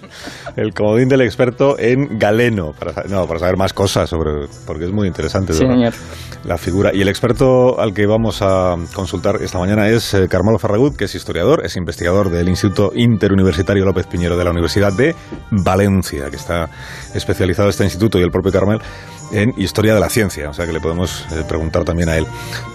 el 0.56 0.74
comodín 0.74 1.08
del 1.08 1.22
experto 1.22 1.78
en 1.78 2.18
galeno, 2.18 2.72
para, 2.72 3.04
no, 3.08 3.28
para 3.28 3.40
saber 3.40 3.56
más 3.56 3.72
cosas 3.72 4.10
sobre. 4.10 4.48
Porque 4.66 4.86
es 4.86 4.92
muy 4.92 5.08
interesante. 5.08 5.54
Sí, 5.54 5.60
señor. 5.60 5.94
La 6.44 6.58
figura. 6.58 6.90
Y 6.92 7.04
el 7.04 7.08
experto 7.08 7.80
al 7.80 7.94
que 7.94 8.08
vamos 8.08 8.42
a 8.42 8.76
consultar 8.96 9.36
esta 9.42 9.60
mañana 9.60 9.90
es 9.90 10.16
eh, 10.16 10.28
Carmelo 10.28 10.58
Ferragut, 10.58 10.96
que 10.96 11.06
es 11.06 11.14
historiador, 11.14 11.64
es 11.64 11.76
investigador 11.76 12.32
del 12.32 12.50
Instituto 12.50 12.92
Interuniversitario 12.96 13.86
López 13.86 14.08
Piñero 14.08 14.38
de 14.38 14.44
la 14.44 14.50
Universidad 14.50 14.92
de 14.92 15.16
Valencia, 15.52 16.32
que 16.32 16.38
está 16.38 16.68
especializado 17.14 17.70
este 17.70 17.84
instituto 17.84 18.20
y 18.20 18.24
el 18.24 18.32
propio 18.32 18.55
Carmel 18.56 18.82
en 19.32 19.54
historia 19.58 19.94
de 19.94 20.00
la 20.00 20.10
ciencia, 20.10 20.50
o 20.50 20.54
sea 20.54 20.66
que 20.66 20.74
le 20.74 20.80
podemos 20.80 21.26
eh, 21.32 21.44
preguntar 21.48 21.84
también 21.84 22.10
a 22.10 22.18
él 22.18 22.26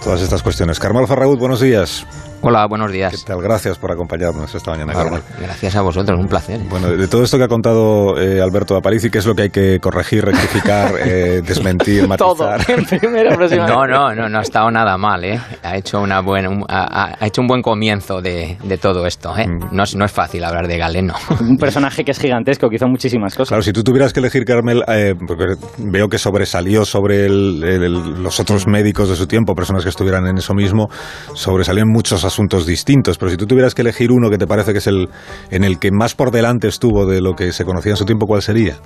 todas 0.02 0.20
estas 0.20 0.42
cuestiones. 0.42 0.78
Carmel 0.78 1.06
Farragut, 1.06 1.38
buenos 1.38 1.60
días. 1.60 2.06
Hola, 2.42 2.66
buenos 2.66 2.90
días. 2.90 3.12
¿Qué 3.12 3.26
tal? 3.26 3.42
Gracias 3.42 3.78
por 3.78 3.92
acompañarnos 3.92 4.54
esta 4.54 4.70
mañana, 4.70 4.94
Carmel. 4.94 5.20
Gracias 5.38 5.76
a 5.76 5.82
vosotros, 5.82 6.18
un 6.18 6.26
placer. 6.26 6.58
Bueno, 6.70 6.88
de 6.88 7.06
todo 7.06 7.22
esto 7.22 7.36
que 7.36 7.44
ha 7.44 7.48
contado 7.48 8.18
eh, 8.18 8.40
Alberto 8.40 8.76
Aparici, 8.76 9.10
¿qué 9.10 9.18
es 9.18 9.26
lo 9.26 9.34
que 9.34 9.42
hay 9.42 9.50
que 9.50 9.78
corregir, 9.78 10.24
rectificar, 10.24 10.94
eh, 11.04 11.42
desmentir, 11.46 12.08
matizar? 12.08 12.64
Todo, 12.66 13.60
No, 13.66 13.86
no, 13.86 14.14
no, 14.14 14.28
no 14.28 14.38
ha 14.38 14.42
estado 14.42 14.70
nada 14.70 14.96
mal, 14.96 15.22
¿eh? 15.24 15.38
Ha 15.62 15.76
hecho, 15.76 16.00
una 16.00 16.20
buena, 16.22 16.48
un, 16.48 16.64
ha, 16.68 17.14
hecho 17.20 17.42
un 17.42 17.46
buen 17.46 17.60
comienzo 17.60 18.22
de, 18.22 18.56
de 18.62 18.78
todo 18.78 19.06
esto, 19.06 19.36
¿eh? 19.36 19.46
Mm. 19.46 19.74
No, 19.76 19.84
no, 19.96 20.04
es 20.04 20.12
fácil 20.12 20.42
hablar 20.44 20.66
de 20.66 20.78
Galeno. 20.78 21.14
Un 21.40 21.56
personaje 21.56 22.04
que 22.04 22.12
es 22.12 22.18
gigantesco, 22.18 22.68
que 22.70 22.76
hizo 22.76 22.88
muchísimas 22.88 23.34
cosas. 23.34 23.48
Claro, 23.48 23.62
si 23.62 23.72
tú 23.72 23.84
tuvieras 23.84 24.12
que 24.12 24.20
elegir, 24.20 24.44
Carmel, 24.44 24.82
eh, 24.88 25.14
porque 25.26 25.56
veo 25.78 26.08
que 26.08 26.18
sobresalió 26.18 26.84
sobre 26.84 27.28
los 27.28 28.40
otros 28.40 28.66
médicos 28.66 29.08
de 29.10 29.16
su 29.16 29.26
tiempo, 29.26 29.54
personas 29.54 29.82
que 29.82 29.90
estuvieran 29.90 30.26
en 30.26 30.38
eso 30.38 30.54
mismo, 30.54 30.88
sobresalió 31.34 31.82
en 31.82 31.90
muchos 31.90 32.24
asuntos 32.32 32.66
distintos 32.66 33.18
pero 33.18 33.30
si 33.30 33.36
tú 33.36 33.46
tuvieras 33.46 33.74
que 33.74 33.82
elegir 33.82 34.12
uno 34.12 34.30
que 34.30 34.38
te 34.38 34.46
parece 34.46 34.72
que 34.72 34.78
es 34.78 34.86
el 34.86 35.08
en 35.50 35.64
el 35.64 35.78
que 35.78 35.90
más 35.90 36.14
por 36.14 36.30
delante 36.30 36.68
estuvo 36.68 37.06
de 37.06 37.20
lo 37.20 37.34
que 37.34 37.52
se 37.52 37.64
conocía 37.64 37.92
en 37.92 37.96
su 37.96 38.04
tiempo, 38.04 38.26
¿cuál 38.26 38.42
sería? 38.42 38.76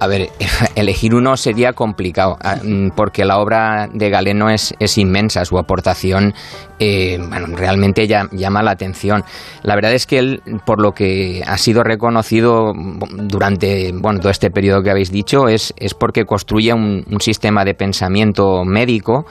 A 0.00 0.06
ver, 0.06 0.28
elegir 0.74 1.14
uno 1.14 1.36
sería 1.36 1.72
complicado, 1.72 2.36
ah, 2.42 2.56
mm, 2.62 2.90
porque 2.96 3.24
la 3.24 3.38
obra 3.38 3.88
de 3.92 4.10
Galeno 4.10 4.50
es, 4.50 4.74
es 4.78 4.98
inmensa, 4.98 5.44
su 5.44 5.58
aportación 5.58 6.34
eh, 6.80 7.18
bueno, 7.28 7.46
realmente 7.56 8.06
llama 8.06 8.62
la 8.62 8.72
atención. 8.72 9.24
La 9.62 9.76
verdad 9.76 9.92
es 9.92 10.06
que 10.06 10.18
él, 10.18 10.42
por 10.66 10.82
lo 10.82 10.92
que 10.92 11.42
ha 11.46 11.56
sido 11.56 11.84
reconocido 11.84 12.72
durante 13.12 13.92
bueno, 13.92 14.18
todo 14.18 14.30
este 14.30 14.50
periodo 14.50 14.82
que 14.82 14.90
habéis 14.90 15.12
dicho, 15.12 15.48
es, 15.48 15.72
es 15.76 15.94
porque 15.94 16.24
construye 16.24 16.72
un, 16.72 17.04
sistema 17.20 17.64
de 17.64 17.74
pensamiento 17.74 18.64
médico 18.64 19.24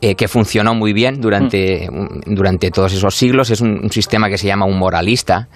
eh, 0.00 0.14
que 0.14 0.28
funcionó 0.28 0.74
muy 0.74 0.92
bien 0.94 1.20
durante, 1.20 1.90
durante 2.26 2.70
todos 2.70 2.94
esos 2.94 3.14
siglos. 3.14 3.50
Es 3.50 3.60
un, 3.60 3.90
sistema 3.90 4.28
que 4.28 4.38
se 4.38 4.46
llama 4.46 4.64
un 4.64 4.78
moralista, 4.78 5.48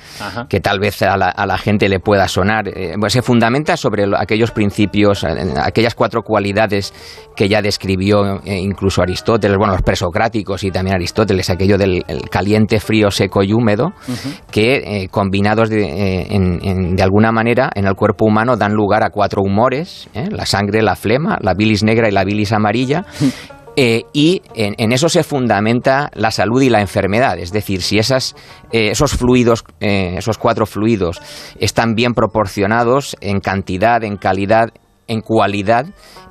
que 0.48 0.60
tal 0.60 0.80
vez 0.80 1.00
a 1.02 1.16
la, 1.16 1.28
a 1.28 1.46
la, 1.46 1.56
gente 1.56 1.88
le 1.88 2.00
pueda 2.00 2.28
sonar. 2.28 2.68
Eh, 2.68 2.94
pues 3.00 3.12
se 3.12 3.22
fundamenta 3.22 3.76
sobre 3.76 4.04
aquellos 4.16 4.47
principios, 4.50 5.24
aquellas 5.24 5.94
cuatro 5.94 6.22
cualidades 6.22 6.92
que 7.36 7.48
ya 7.48 7.62
describió 7.62 8.40
incluso 8.44 9.02
Aristóteles, 9.02 9.56
bueno, 9.56 9.72
los 9.72 9.82
presocráticos 9.82 10.64
y 10.64 10.70
también 10.70 10.96
Aristóteles 10.96 11.38
es 11.38 11.50
aquello 11.50 11.78
del 11.78 12.04
caliente, 12.30 12.80
frío, 12.80 13.10
seco 13.10 13.42
y 13.42 13.52
húmedo, 13.52 13.92
que 14.50 15.02
eh, 15.02 15.08
combinados 15.08 15.70
eh, 15.70 16.26
de, 16.28 17.02
alguna 17.02 17.32
manera 17.32 17.70
en 17.74 17.86
el 17.86 17.94
cuerpo 17.94 18.26
humano 18.26 18.56
dan 18.56 18.72
lugar 18.72 19.02
a 19.04 19.10
cuatro 19.10 19.42
humores, 19.42 20.08
¿eh? 20.14 20.28
la 20.30 20.46
sangre, 20.46 20.82
la 20.82 20.96
flema, 20.96 21.38
la 21.40 21.54
bilis 21.54 21.82
negra 21.82 22.08
y 22.08 22.12
la 22.12 22.24
bilis 22.24 22.52
amarilla, 22.52 23.04
Eh, 23.80 24.06
y 24.12 24.42
en, 24.56 24.90
eso 24.90 25.08
se 25.08 25.22
fundamenta 25.22 26.10
la 26.14 26.32
salud 26.32 26.60
y 26.60 26.68
la 26.68 26.80
enfermedad. 26.80 27.38
Es 27.38 27.52
decir, 27.52 27.80
si 27.80 28.00
esas, 28.00 28.34
eh, 28.72 28.90
esos 28.90 29.12
fluidos, 29.12 29.62
eh, 29.78 30.16
esos 30.18 30.36
cuatro 30.36 30.66
fluidos, 30.66 31.22
están 31.60 31.94
bien 31.94 32.12
proporcionados 32.12 33.16
en 33.20 33.38
cantidad, 33.38 34.02
en 34.02 34.16
calidad, 34.16 34.70
en 35.08 35.20
cualidad, 35.20 35.86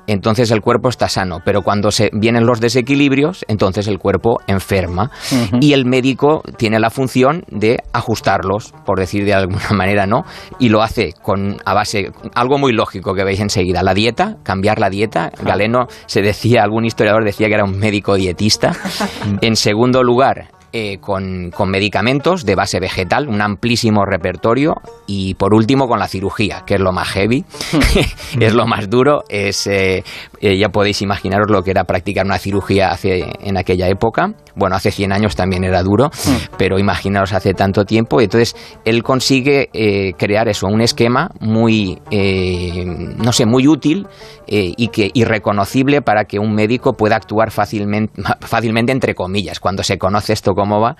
entonces 0.06 0.50
el 0.50 0.60
cuerpo 0.60 0.88
está 0.88 1.08
sano. 1.08 1.40
Pero 1.44 1.62
cuando 1.62 1.90
se 1.90 2.10
vienen 2.12 2.46
los 2.46 2.60
desequilibrios, 2.60 3.44
entonces 3.48 3.86
el 3.88 3.98
cuerpo 3.98 4.38
enferma. 4.46 5.10
Y 5.60 5.74
el 5.74 5.84
médico 5.84 6.42
tiene 6.56 6.80
la 6.80 6.90
función 6.90 7.44
de 7.50 7.78
ajustarlos, 7.92 8.72
por 8.86 8.98
decir 8.98 9.24
de 9.24 9.34
alguna 9.34 9.70
manera, 9.74 10.06
¿no? 10.06 10.24
Y 10.58 10.70
lo 10.70 10.82
hace 10.82 11.12
con 11.22 11.58
a 11.64 11.74
base, 11.74 12.10
algo 12.34 12.58
muy 12.58 12.72
lógico 12.72 13.14
que 13.14 13.24
veis 13.24 13.40
enseguida, 13.40 13.82
la 13.82 13.94
dieta, 13.94 14.36
cambiar 14.42 14.78
la 14.78 14.88
dieta. 14.88 15.30
Galeno 15.42 15.86
se 16.06 16.22
decía, 16.22 16.62
algún 16.62 16.84
historiador 16.84 17.24
decía 17.24 17.48
que 17.48 17.54
era 17.54 17.64
un 17.64 17.78
médico 17.78 18.14
dietista. 18.14 18.72
en 19.42 19.56
segundo 19.56 20.02
lugar, 20.02 20.57
eh, 20.72 20.98
con, 21.00 21.50
medicamentos 21.66 22.44
de 22.44 22.54
base 22.54 22.78
vegetal, 22.78 23.26
un 23.26 23.40
amplísimo 23.40 24.04
repertorio 24.04 24.74
y 25.06 25.32
por 25.34 25.54
último 25.54 25.88
con 25.88 25.98
la 25.98 26.08
cirugía, 26.08 26.62
que 26.66 26.74
es 26.74 26.80
lo 26.80 26.92
más 26.92 27.08
heavy, 27.08 27.44
es 28.40 28.52
lo 28.52 28.66
más 28.66 28.90
duro, 28.90 29.24
es 29.30 29.66
eh, 29.66 30.04
eh, 30.42 30.58
ya 30.58 30.68
podéis 30.68 31.00
imaginaros 31.00 31.50
lo 31.50 31.62
que 31.62 31.70
era 31.70 31.84
practicar 31.84 32.26
una 32.26 32.38
cirugía 32.38 32.90
hace, 32.90 33.32
en 33.40 33.56
aquella 33.56 33.88
época, 33.88 34.34
bueno, 34.56 34.76
hace 34.76 34.90
100 34.90 35.12
años 35.12 35.36
también 35.36 35.64
era 35.64 35.82
duro, 35.82 36.10
pero 36.58 36.78
imaginaos 36.78 37.32
hace 37.32 37.54
tanto 37.54 37.84
tiempo, 37.84 38.20
entonces 38.20 38.54
él 38.84 39.02
consigue 39.02 39.70
crear 40.18 40.48
eso, 40.48 40.66
un 40.66 40.80
esquema 40.80 41.30
muy, 41.40 41.98
no 42.10 43.32
sé, 43.32 43.46
muy 43.46 43.68
útil 43.68 44.06
y, 44.46 44.88
que, 44.88 45.10
irreconocible 45.14 46.02
para 46.02 46.24
que 46.24 46.38
un 46.38 46.54
médico 46.54 46.94
pueda 46.94 47.16
actuar 47.16 47.52
fácilmente, 47.52 48.20
fácilmente 48.40 48.92
entre 48.92 49.14
comillas, 49.14 49.60
cuando 49.60 49.82
se 49.82 49.96
conoce 49.96 50.32
esto 50.32 50.54
cómo 50.58 50.80
va, 50.80 50.96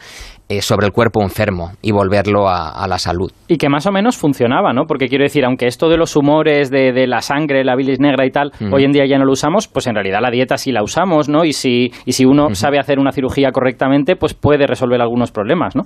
eh, 0.48 0.62
sobre 0.62 0.86
el 0.86 0.92
cuerpo 0.92 1.22
enfermo 1.22 1.72
y 1.82 1.92
volverlo 1.92 2.48
a, 2.48 2.86
la 2.88 2.98
salud. 2.98 3.30
Y 3.48 3.58
que 3.58 3.68
más 3.68 3.86
o 3.86 3.92
menos 3.92 4.16
funcionaba, 4.16 4.72
¿no? 4.72 4.84
Porque 4.86 5.08
quiero 5.08 5.24
decir, 5.24 5.44
aunque 5.44 5.66
esto 5.66 5.90
de 5.90 5.98
los 5.98 6.16
humores, 6.16 6.70
de, 6.70 7.06
la 7.06 7.20
sangre, 7.20 7.64
la 7.64 7.76
bilis 7.76 8.00
negra 8.00 8.24
y 8.24 8.30
tal, 8.30 8.52
hoy 8.72 8.84
en 8.84 8.92
día 8.92 9.04
ya 9.06 9.18
no 9.18 9.26
lo 9.26 9.32
usamos, 9.32 9.68
pues 9.68 9.86
en 9.88 9.94
realidad 9.94 10.20
la 10.22 10.30
dieta 10.30 10.56
sí 10.56 10.72
la 10.72 10.82
usamos, 10.82 11.28
¿no? 11.28 11.44
Y 11.44 11.52
si, 11.52 11.92
y 12.06 12.12
si 12.12 12.24
uno 12.24 12.54
sabe 12.54 12.78
hacer 12.78 12.98
una 12.98 13.12
cirugía 13.12 13.50
correctamente, 13.52 14.16
pues 14.16 14.32
puede 14.32 14.66
resolver 14.66 15.02
algunos 15.02 15.32
problemas, 15.32 15.76
¿no? 15.76 15.82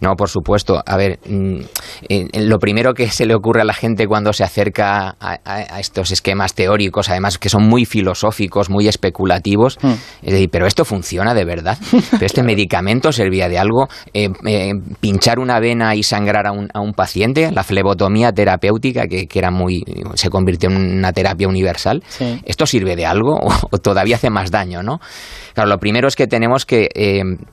No, 0.00 0.14
por 0.16 0.28
supuesto. 0.28 0.82
A 0.84 0.96
ver, 0.96 1.18
mm, 1.26 1.60
eh, 2.08 2.28
lo 2.40 2.58
primero 2.58 2.94
que 2.94 3.08
se 3.10 3.26
le 3.26 3.34
ocurre 3.34 3.62
a 3.62 3.64
la 3.64 3.74
gente 3.74 4.06
cuando 4.06 4.32
se 4.32 4.44
acerca 4.44 5.16
a, 5.20 5.34
estos 5.78 6.10
esquemas 6.10 6.54
teóricos, 6.54 7.08
además 7.08 7.38
que 7.38 7.48
son 7.48 7.66
muy 7.66 7.84
filosóficos, 7.84 8.70
muy 8.70 8.88
especulativos, 8.88 9.78
hmm. 9.80 9.92
es 10.22 10.32
decir, 10.32 10.48
pero 10.50 10.66
esto 10.66 10.84
funciona 10.84 11.34
de 11.34 11.44
verdad. 11.44 11.78
¿Pero 12.10 12.26
este 12.26 12.42
medicamento 12.42 13.12
servía 13.12 13.48
de 13.48 13.58
algo? 13.58 13.88
Eh, 14.12 14.30
eh, 14.46 14.72
pinchar 15.00 15.38
una 15.38 15.60
vena 15.60 15.94
y 15.94 16.02
sangrar 16.02 16.46
a 16.46 16.52
un, 16.52 16.68
a 16.72 16.80
un 16.80 16.92
paciente, 16.92 17.50
la 17.50 17.64
flebotomía 17.64 18.32
terapéutica, 18.32 19.06
que, 19.06 19.28
era 19.34 19.50
muy, 19.50 19.82
se 20.14 20.30
convirtió 20.30 20.70
en 20.70 20.76
una 20.76 21.12
terapia 21.12 21.48
universal, 21.48 22.02
¿esto 22.44 22.66
sirve 22.66 22.94
de 22.94 23.04
algo 23.04 23.40
o, 23.70 23.78
todavía 23.78 24.16
hace 24.16 24.30
más 24.30 24.50
daño, 24.50 24.82
no? 24.82 25.00
Claro, 25.54 25.68
lo 25.68 25.78
primero 25.78 26.08
es 26.08 26.16
que 26.16 26.26
tenemos 26.26 26.66
que 26.66 26.88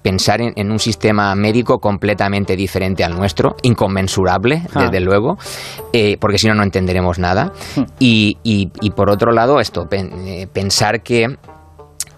pensar 0.01 0.41
en 0.41 0.71
un 0.71 0.79
sistema 0.79 1.35
médico 1.35 1.79
completamente 1.79 2.30
diferente 2.55 3.03
al 3.03 3.15
nuestro, 3.15 3.55
inconmensurable, 3.63 4.63
ah. 4.73 4.83
desde 4.83 4.99
luego, 4.99 5.37
eh, 5.93 6.17
porque 6.19 6.37
si 6.37 6.47
no, 6.47 6.55
no 6.55 6.63
entenderemos 6.63 7.19
nada. 7.19 7.51
Hmm. 7.75 7.83
Y, 7.99 8.37
y, 8.43 8.89
por 8.91 9.09
otro 9.09 9.31
lado, 9.31 9.59
esto, 9.59 9.87
eh, 9.91 10.47
pensar 10.51 11.01
que 11.03 11.37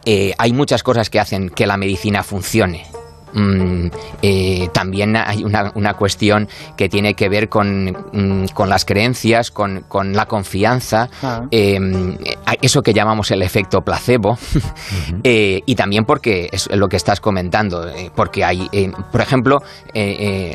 eh, 0.06 0.34
hay 0.38 0.54
muchas 0.54 0.84
cosas 0.84 1.10
que 1.10 1.20
hacen 1.20 1.50
que 1.50 1.66
la 1.66 1.78
medicina 1.78 2.24
funcione 2.24 2.86
Mm, 3.34 3.88
eh, 4.22 4.70
también 4.74 5.16
hay 5.16 5.44
una, 5.44 5.72
una, 5.74 5.96
cuestión 5.96 6.48
que 6.78 6.88
tiene 6.88 7.16
que 7.16 7.30
ver 7.30 7.50
con, 7.50 7.88
mm, 8.12 8.46
con 8.54 8.70
las 8.70 8.86
creencias, 8.86 9.50
con, 9.50 9.86
con 9.88 10.14
la 10.14 10.28
confianza, 10.28 11.10
ah. 11.24 11.42
em, 11.50 12.16
eso 12.62 12.84
que 12.84 12.94
llamamos 12.94 13.32
el 13.32 13.42
efecto 13.42 13.82
placebo, 13.82 14.38
eh, 15.24 15.62
y 15.66 15.76
también 15.76 16.06
porque 16.06 16.50
es 16.52 16.70
lo 16.76 16.88
que 16.88 16.98
estás 16.98 17.20
comentando, 17.20 17.88
eh, 17.90 18.12
porque 18.16 18.44
hay, 18.44 18.70
por 19.12 19.22
ejemplo, 19.22 19.64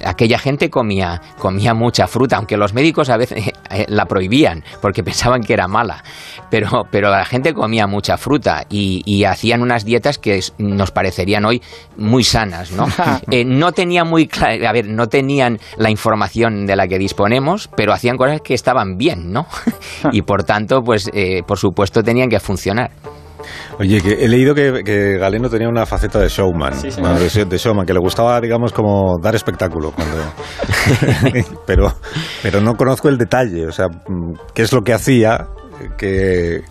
aquella 0.05 0.39
gente 0.39 0.71
comía, 0.71 1.21
comía 1.39 1.75
mucha 1.75 2.07
fruta, 2.07 2.37
aunque 2.37 2.57
los 2.57 2.75
médicos 2.75 3.11
a 3.11 3.17
veces 3.17 3.53
la 3.89 4.07
prohibían 4.07 4.63
porque 4.81 5.03
pensaban 5.03 5.43
que 5.43 5.53
era 5.53 5.67
mala, 5.67 6.05
pero, 6.51 6.87
pero 6.91 7.11
la 7.11 7.25
gente 7.25 7.55
comía 7.55 7.87
mucha 7.87 8.17
fruta 8.17 8.65
y, 8.71 9.03
y 9.05 9.25
hacían 9.25 9.63
unas 9.63 9.85
dietas 9.85 10.19
que 10.19 10.41
nos 10.59 10.91
parecerían 10.93 11.45
hoy 11.45 11.61
muy 11.97 12.23
sanas. 12.23 12.68
¿No? 12.73 12.87
Eh, 13.31 13.45
no 13.45 13.73
tenían 13.73 14.09
muy 14.09 14.29
a 14.41 14.73
ver, 14.73 14.89
no 14.89 15.09
tenían 15.09 15.59
la 15.77 15.91
información 15.91 16.67
de 16.67 16.77
la 16.77 16.87
que 16.87 16.99
disponemos, 16.99 17.69
pero 17.77 17.93
hacían 17.93 18.17
cosas 18.17 18.41
que 18.41 18.55
estaban 18.55 18.97
bien, 18.97 19.33
¿no? 19.33 19.47
y 20.13 20.23
por 20.23 20.45
tanto, 20.45 20.83
pues, 20.83 21.11
eh, 21.13 21.43
por 21.47 21.59
supuesto, 21.59 22.03
tenían 22.03 22.29
que 22.29 22.41
funcionar. 22.41 22.91
Oye, 23.79 24.01
que 24.01 24.25
he 24.25 24.29
leído 24.29 24.55
que, 24.55 25.19
Galeno 25.19 25.49
tenía 25.49 25.69
una 25.69 25.87
faceta 25.87 26.19
de 26.19 26.29
showman, 26.29 26.75
de, 26.83 27.59
showman, 27.59 27.87
que 27.87 27.93
le 27.93 28.01
gustaba, 28.01 28.41
digamos, 28.41 28.73
como 28.73 29.17
dar 29.23 29.35
espectáculo. 29.35 29.93
pero, 31.67 31.95
pero 32.43 32.61
no 32.61 32.75
conozco 32.77 33.09
el 33.09 33.19
detalle, 33.19 33.67
o 33.67 33.73
sea, 33.73 33.87
qué 34.55 34.63
es 34.63 34.73
lo 34.73 34.83
que 34.83 34.93
hacía 34.93 35.49
que, 35.97 36.63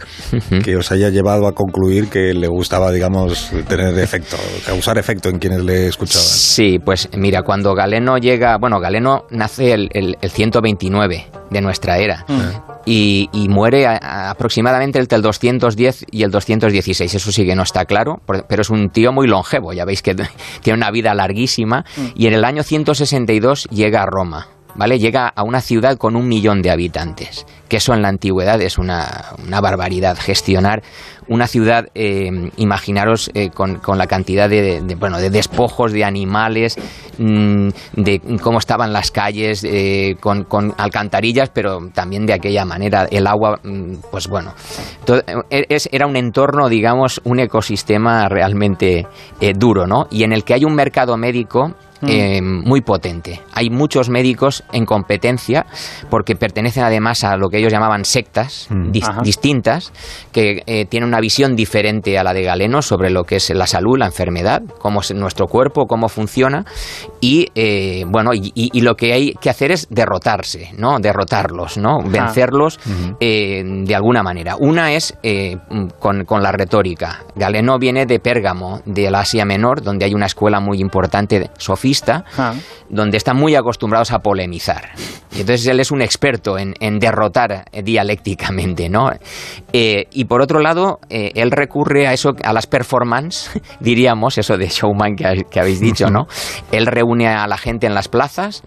os 0.77 0.91
haya 0.91 1.09
llevado 1.09 1.47
a 1.47 1.53
concluir 1.53 2.09
que 2.09 2.33
le 2.33 2.47
gustaba, 2.47 2.91
digamos, 2.91 3.51
tener 3.67 3.97
efecto, 3.99 4.37
causar 4.65 4.97
efecto 4.97 5.29
en 5.29 5.39
quienes 5.39 5.63
le 5.63 5.87
escuchaban. 5.87 6.27
Sí, 6.27 6.79
pues 6.79 7.09
mira, 7.17 7.43
cuando 7.43 7.73
Galeno 7.73 8.17
llega, 8.17 8.57
bueno, 8.57 8.79
Galeno 8.79 9.25
nace 9.31 9.73
el, 9.73 9.89
el, 9.93 10.29
129 10.29 11.27
de 11.49 11.61
nuestra 11.61 11.97
era 11.97 12.25
mm. 12.27 12.83
y, 12.85 13.47
muere 13.49 13.87
aproximadamente 13.87 14.99
entre 14.99 15.15
el 15.15 15.21
210 15.21 16.05
y 16.11 16.23
el 16.23 16.31
216, 16.31 17.13
eso 17.15 17.31
sí 17.31 17.45
que 17.45 17.55
no 17.55 17.63
está 17.63 17.85
claro, 17.85 18.21
pero 18.25 18.61
es 18.61 18.69
un 18.69 18.89
tío 18.89 19.11
muy 19.11 19.27
longevo, 19.27 19.73
ya 19.73 19.85
veis 19.85 20.01
que 20.01 20.15
tiene 20.61 20.77
una 20.77 20.91
vida 20.91 21.13
larguísima 21.13 21.85
mm. 21.95 22.05
y 22.15 22.27
en 22.27 22.33
el 22.33 22.43
año 22.43 22.63
162 22.63 23.67
llega 23.71 24.03
a 24.03 24.05
Roma. 24.05 24.47
¿Vale? 24.77 24.99
Llega 24.99 25.27
a 25.27 25.43
una 25.43 25.61
ciudad 25.61 25.97
con 25.97 26.15
un 26.15 26.27
millón 26.27 26.61
de 26.61 26.71
habitantes, 26.71 27.45
que 27.67 27.77
eso 27.77 27.93
en 27.93 28.01
la 28.01 28.09
antigüedad 28.09 28.61
es 28.61 28.77
una, 28.77 29.25
una 29.45 29.59
barbaridad. 29.59 30.17
Gestionar 30.17 30.83
una 31.29 31.47
ciudad, 31.47 31.87
eh, 31.93 32.29
imaginaros 32.57 33.29
eh, 33.33 33.49
con, 33.49 33.79
con, 33.79 33.97
la 33.97 34.07
cantidad 34.07 34.49
de, 34.49 34.81
bueno, 34.97 35.19
de 35.19 35.29
despojos 35.29 35.91
de 35.91 36.03
animales, 36.03 36.77
mm, 37.17 37.69
de 37.95 38.21
cómo 38.41 38.59
estaban 38.59 38.93
las 38.93 39.11
calles, 39.11 39.63
eh, 39.63 40.15
con, 40.19 40.45
con, 40.45 40.73
alcantarillas, 40.77 41.49
pero 41.49 41.89
también 41.93 42.25
de 42.25 42.33
aquella 42.33 42.65
manera. 42.65 43.07
El 43.11 43.27
agua, 43.27 43.59
mm, 43.63 43.95
pues 44.11 44.27
bueno, 44.27 44.53
es, 45.49 45.89
era 45.91 46.07
un 46.07 46.15
entorno, 46.15 46.69
digamos, 46.69 47.21
un 47.23 47.39
ecosistema 47.39 48.29
realmente 48.29 49.05
duro, 49.55 49.85
¿no? 49.85 50.07
Y 50.09 50.23
en 50.23 50.31
el 50.31 50.43
que 50.43 50.53
hay 50.53 50.63
un 50.63 50.75
mercado 50.75 51.17
médico 51.17 51.73
Mm. 52.01 52.07
Eh, 52.09 52.41
muy 52.41 52.81
potente. 52.81 53.41
Hay 53.53 53.69
muchos 53.69 54.09
médicos 54.09 54.63
en 54.71 54.85
competencia 54.85 55.65
porque 56.09 56.35
pertenecen 56.35 56.83
además 56.83 57.23
a 57.23 57.37
lo 57.37 57.49
que 57.49 57.57
ellos 57.57 57.71
llamaban 57.71 58.05
sectas 58.05 58.67
mm. 58.69 58.91
distintas 59.23 59.91
que 60.31 60.63
eh, 60.67 60.85
tienen 60.85 61.09
una 61.09 61.19
visión 61.19 61.55
diferente 61.55 62.17
a 62.19 62.23
la 62.23 62.33
de 62.33 62.43
Galeno 62.43 62.81
sobre 62.81 63.09
lo 63.09 63.23
que 63.23 63.37
es 63.37 63.49
la 63.49 63.67
salud, 63.67 63.97
la 63.97 64.05
enfermedad, 64.05 64.61
cómo 64.79 65.01
es 65.01 65.13
nuestro 65.13 65.47
cuerpo, 65.47 65.85
cómo 65.87 66.07
funciona 66.09 66.65
y 67.19 67.47
eh, 67.55 68.05
bueno 68.07 68.31
y, 68.33 68.81
lo 68.81 68.95
que 68.95 69.11
hay 69.11 69.33
que 69.33 69.49
hacer 69.49 69.71
es 69.71 69.87
derrotarse, 69.89 70.71
no 70.77 70.99
derrotarlos, 70.99 71.77
no 71.77 71.99
vencerlos 72.05 72.79
de 73.19 73.95
alguna 73.95 74.23
manera. 74.23 74.55
Una 74.57 74.93
es 74.93 75.17
con, 75.99 76.25
con 76.25 76.43
la 76.43 76.51
retórica. 76.51 77.23
Galeno 77.35 77.79
viene 77.79 78.05
de 78.05 78.19
Pérgamo, 78.19 78.81
de 78.85 79.09
la 79.11 79.21
Asia 79.21 79.45
Menor, 79.45 79.81
donde 79.81 80.05
hay 80.05 80.13
una 80.13 80.27
escuela 80.27 80.59
muy 80.59 80.79
importante 80.79 81.39
de 81.39 81.49
Ah. 82.37 82.53
donde 82.89 83.17
están 83.17 83.37
muy 83.37 83.55
acostumbrados 83.55 84.11
a 84.11 84.19
polemizar. 84.19 84.89
Y 85.35 85.41
entonces 85.41 85.67
él 85.67 85.79
es 85.79 85.91
un 85.91 86.01
experto 86.01 86.57
en, 86.57 86.73
derrotar 86.99 87.65
dialécticamente, 87.83 88.89
¿no? 88.89 89.11
Eh, 89.73 90.05
y 90.11 90.25
por 90.25 90.41
otro 90.41 90.59
lado, 90.59 90.99
eh, 91.09 91.31
él 91.35 91.51
recurre 91.51 92.07
a 92.07 92.13
eso, 92.13 92.33
a 92.43 92.53
las 92.53 92.65
performances, 92.65 93.51
diríamos, 93.79 94.37
eso 94.37 94.57
de 94.57 94.67
showman 94.67 95.15
que, 95.15 95.45
que 95.49 95.59
habéis 95.59 95.79
dicho, 95.79 96.09
¿no? 96.09 96.27
Él 96.71 96.85
reúne 96.85 97.27
a 97.27 97.47
la 97.47 97.57
gente 97.57 97.87
en 97.87 97.93
las 97.93 98.07
plazas 98.07 98.63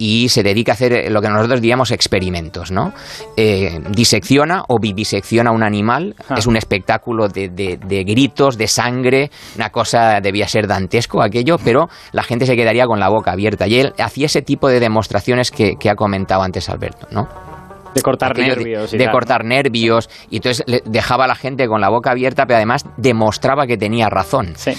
y 0.00 0.30
se 0.30 0.42
dedica 0.42 0.72
a 0.72 0.74
hacer 0.74 1.12
lo 1.12 1.20
que 1.20 1.28
nosotros 1.28 1.60
diríamos 1.60 1.90
experimentos, 1.90 2.70
¿no? 2.70 2.94
Eh, 3.36 3.78
disecciona 3.90 4.64
o 4.68 4.78
vivisecciona 4.80 5.52
un 5.52 5.62
animal, 5.62 6.16
ah. 6.30 6.36
es 6.38 6.46
un 6.46 6.56
espectáculo 6.56 7.28
de, 7.28 7.50
de, 7.50 8.04
gritos, 8.04 8.56
de 8.56 8.66
sangre, 8.66 9.30
una 9.56 9.68
cosa 9.68 10.22
debía 10.22 10.48
ser 10.48 10.66
dantesco 10.66 11.22
aquello, 11.22 11.58
pero 11.62 11.90
la 12.12 12.22
gente 12.22 12.46
se 12.46 12.56
quedaría 12.56 12.86
con 12.86 12.98
la 12.98 13.10
boca 13.10 13.32
abierta 13.32 13.68
y 13.68 13.78
él 13.78 13.92
hacía 13.98 14.24
ese 14.24 14.40
tipo 14.40 14.68
de 14.68 14.80
demostraciones 14.80 15.50
que, 15.50 15.76
que 15.76 15.90
ha 15.90 15.94
comentado 15.94 16.42
antes 16.42 16.70
Alberto, 16.70 17.06
¿no? 17.10 17.49
De 17.94 18.02
cortar 18.02 18.36
nervios. 18.36 18.90
de, 18.90 19.10
cortar 19.10 19.44
nervios. 19.44 20.08
Y 20.30 20.36
entonces 20.36 20.64
dejaba 20.84 21.24
a 21.24 21.28
la 21.28 21.34
gente 21.34 21.66
con 21.66 21.80
la 21.80 21.88
boca 21.88 22.10
abierta, 22.10 22.46
pero 22.46 22.56
además 22.56 22.84
demostraba 22.96 23.66
que 23.66 23.76
tenía 23.76 24.08
razón. 24.08 24.54
Sí 24.56 24.72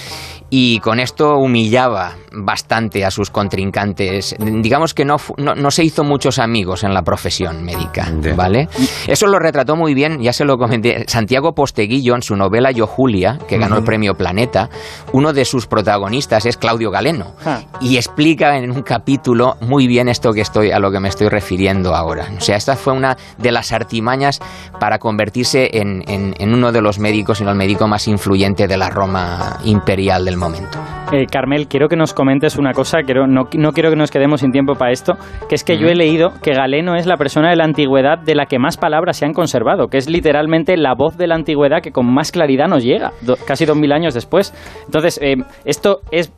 y 0.54 0.80
con 0.80 1.00
esto 1.00 1.38
humillaba 1.38 2.12
bastante 2.30 3.06
a 3.06 3.10
sus 3.10 3.30
contrincantes. 3.30 4.36
Digamos 4.38 4.92
que 4.92 5.02
no, 5.06 5.16
no, 5.38 5.70
se 5.70 5.82
hizo 5.82 6.04
muchos 6.04 6.38
amigos 6.38 6.84
en 6.84 6.92
la 6.92 7.00
profesión 7.00 7.64
médica, 7.64 8.12
¿vale? 8.36 8.68
Eso 9.06 9.28
lo 9.28 9.38
retrató 9.38 9.76
muy 9.76 9.94
bien, 9.94 10.20
ya 10.20 10.34
se 10.34 10.44
lo 10.44 10.58
comenté, 10.58 11.04
Santiago 11.08 11.54
Posteguillo 11.54 12.14
en 12.14 12.20
su 12.20 12.36
novela 12.36 12.70
Yo 12.70 12.86
Julia, 12.86 13.38
que 13.48 13.56
ganó 13.56 13.78
el 13.78 13.82
premio 13.82 14.12
Planeta. 14.12 14.68
Uno 15.14 15.32
de 15.32 15.46
sus 15.46 15.66
protagonistas 15.66 16.44
es 16.44 16.58
Claudio 16.58 16.90
Galeno 16.90 17.32
ah. 17.46 17.62
y 17.80 17.96
explica 17.96 18.58
en 18.58 18.72
un 18.72 18.82
capítulo 18.82 19.56
muy 19.62 19.86
bien 19.86 20.10
esto 20.10 20.34
que 20.34 20.42
estoy 20.42 20.70
a 20.70 20.78
lo 20.78 20.92
que 20.92 21.00
me 21.00 21.08
estoy 21.08 21.30
refiriendo 21.30 21.94
ahora. 21.94 22.28
O 22.36 22.42
sea, 22.42 22.56
esta 22.56 22.76
fue 22.76 22.92
una 22.92 23.01
de 23.38 23.52
las 23.52 23.72
artimañas 23.72 24.40
para 24.78 24.98
convertirse 24.98 25.70
en, 25.72 26.02
en 26.06 26.54
uno 26.54 26.72
de 26.72 26.80
los 26.80 26.98
médicos, 26.98 27.38
sino 27.38 27.50
el 27.50 27.56
médico 27.56 27.86
más 27.88 28.08
influyente 28.08 28.66
de 28.66 28.76
la 28.76 28.90
Roma 28.90 29.58
imperial 29.64 30.24
del 30.24 30.36
momento. 30.36 30.78
Eh, 31.12 31.26
Carmel, 31.30 31.68
quiero 31.68 31.88
que 31.88 31.96
nos 31.96 32.14
comentes 32.14 32.56
una 32.56 32.72
cosa, 32.72 33.02
quiero, 33.04 33.26
no, 33.26 33.42
no, 33.54 33.72
quiero 33.72 33.90
que 33.90 33.96
nos 33.96 34.10
quedemos 34.10 34.40
sin 34.40 34.50
tiempo 34.50 34.74
para 34.74 34.92
esto, 34.92 35.14
que 35.48 35.54
es 35.54 35.62
que 35.62 35.76
yo 35.76 35.88
he 35.88 35.94
leído 35.94 36.32
que 36.42 36.52
Galeno 36.54 36.94
es 36.94 37.06
la 37.06 37.16
persona 37.16 37.50
de 37.50 37.56
la 37.56 37.64
antigüedad 37.64 38.18
de 38.18 38.34
la 38.34 38.46
que 38.46 38.58
más 38.58 38.78
palabras 38.78 39.18
se 39.18 39.26
han 39.26 39.34
conservado, 39.34 39.88
que 39.88 39.98
es 39.98 40.08
literalmente 40.08 40.76
la 40.76 40.94
voz 40.94 41.18
de 41.18 41.26
la 41.26 41.34
antigüedad 41.34 41.82
que 41.82 41.92
con 41.92 42.06
más 42.12 42.32
claridad 42.32 42.66
nos 42.66 42.82
llega, 42.82 43.12
casi 43.46 43.66
dos 43.66 43.76
mil 43.76 43.92
años 43.92 44.14
después. 44.14 44.54
Entonces, 44.86 45.18
eh, 45.22 45.36
esto 45.64 46.00
es 46.10 46.32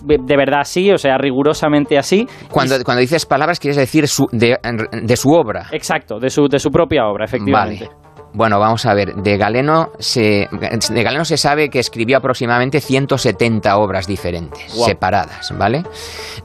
de 0.00 0.36
verdad 0.36 0.60
así, 0.60 0.90
o 0.90 0.98
sea, 0.98 1.18
rigurosamente 1.18 1.98
así. 1.98 2.26
Cuando, 2.50 2.82
cuando 2.84 3.00
dices 3.00 3.26
palabras, 3.26 3.58
quieres 3.58 3.76
decir 3.76 4.08
su, 4.08 4.26
de, 4.32 4.56
de, 5.02 5.16
su 5.16 5.30
obra. 5.30 5.68
Exacto, 5.72 6.18
de 6.18 6.30
su, 6.30 6.48
de 6.48 6.58
su 6.58 6.70
propia 6.70 7.06
obra, 7.06 7.24
efectivamente. 7.24 7.88
Bueno, 8.34 8.58
vamos 8.58 8.86
a 8.86 8.94
ver, 8.94 9.14
de 9.16 9.36
Galeno 9.36 9.92
se, 9.98 10.48
de 10.50 11.02
Galeno 11.02 11.24
se 11.24 11.36
sabe 11.36 11.68
que 11.68 11.78
escribió 11.78 12.16
aproximadamente 12.16 12.80
170 12.80 13.76
obras 13.76 14.06
diferentes, 14.06 14.72
separadas, 14.72 15.52
¿vale? 15.58 15.82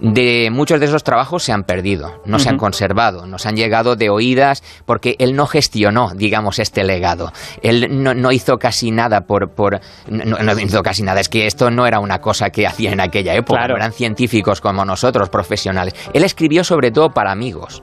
De 0.01 0.49
muchos 0.51 0.81
de 0.81 0.87
esos 0.87 1.03
trabajos 1.03 1.43
se 1.43 1.53
han 1.53 1.63
perdido, 1.63 2.21
no 2.25 2.39
se 2.39 2.49
han 2.49 2.57
conservado, 2.57 3.25
nos 3.25 3.45
han 3.45 3.55
llegado 3.55 3.95
de 3.95 4.09
oídas 4.09 4.63
porque 4.85 5.15
él 5.19 5.35
no 5.35 5.47
gestionó, 5.47 6.11
digamos, 6.13 6.59
este 6.59 6.83
legado. 6.83 7.31
Él 7.61 8.03
no, 8.03 8.31
hizo 8.33 8.57
casi 8.57 8.91
nada 8.91 9.21
por... 9.21 9.51
por 9.51 9.79
no, 10.09 10.59
hizo 10.59 10.83
casi 10.83 11.03
nada, 11.03 11.21
es 11.21 11.29
que 11.29 11.47
esto 11.47 11.71
no 11.71 11.87
era 11.87 11.99
una 11.99 12.19
cosa 12.19 12.49
que 12.49 12.67
hacía 12.67 12.91
en 12.91 12.99
aquella 12.99 13.33
época, 13.33 13.63
eran 13.63 13.93
científicos 13.93 14.59
como 14.59 14.83
nosotros, 14.83 15.29
profesionales. 15.29 15.93
Él 16.13 16.25
escribió 16.25 16.65
sobre 16.65 16.91
todo 16.91 17.11
para 17.11 17.31
amigos 17.31 17.81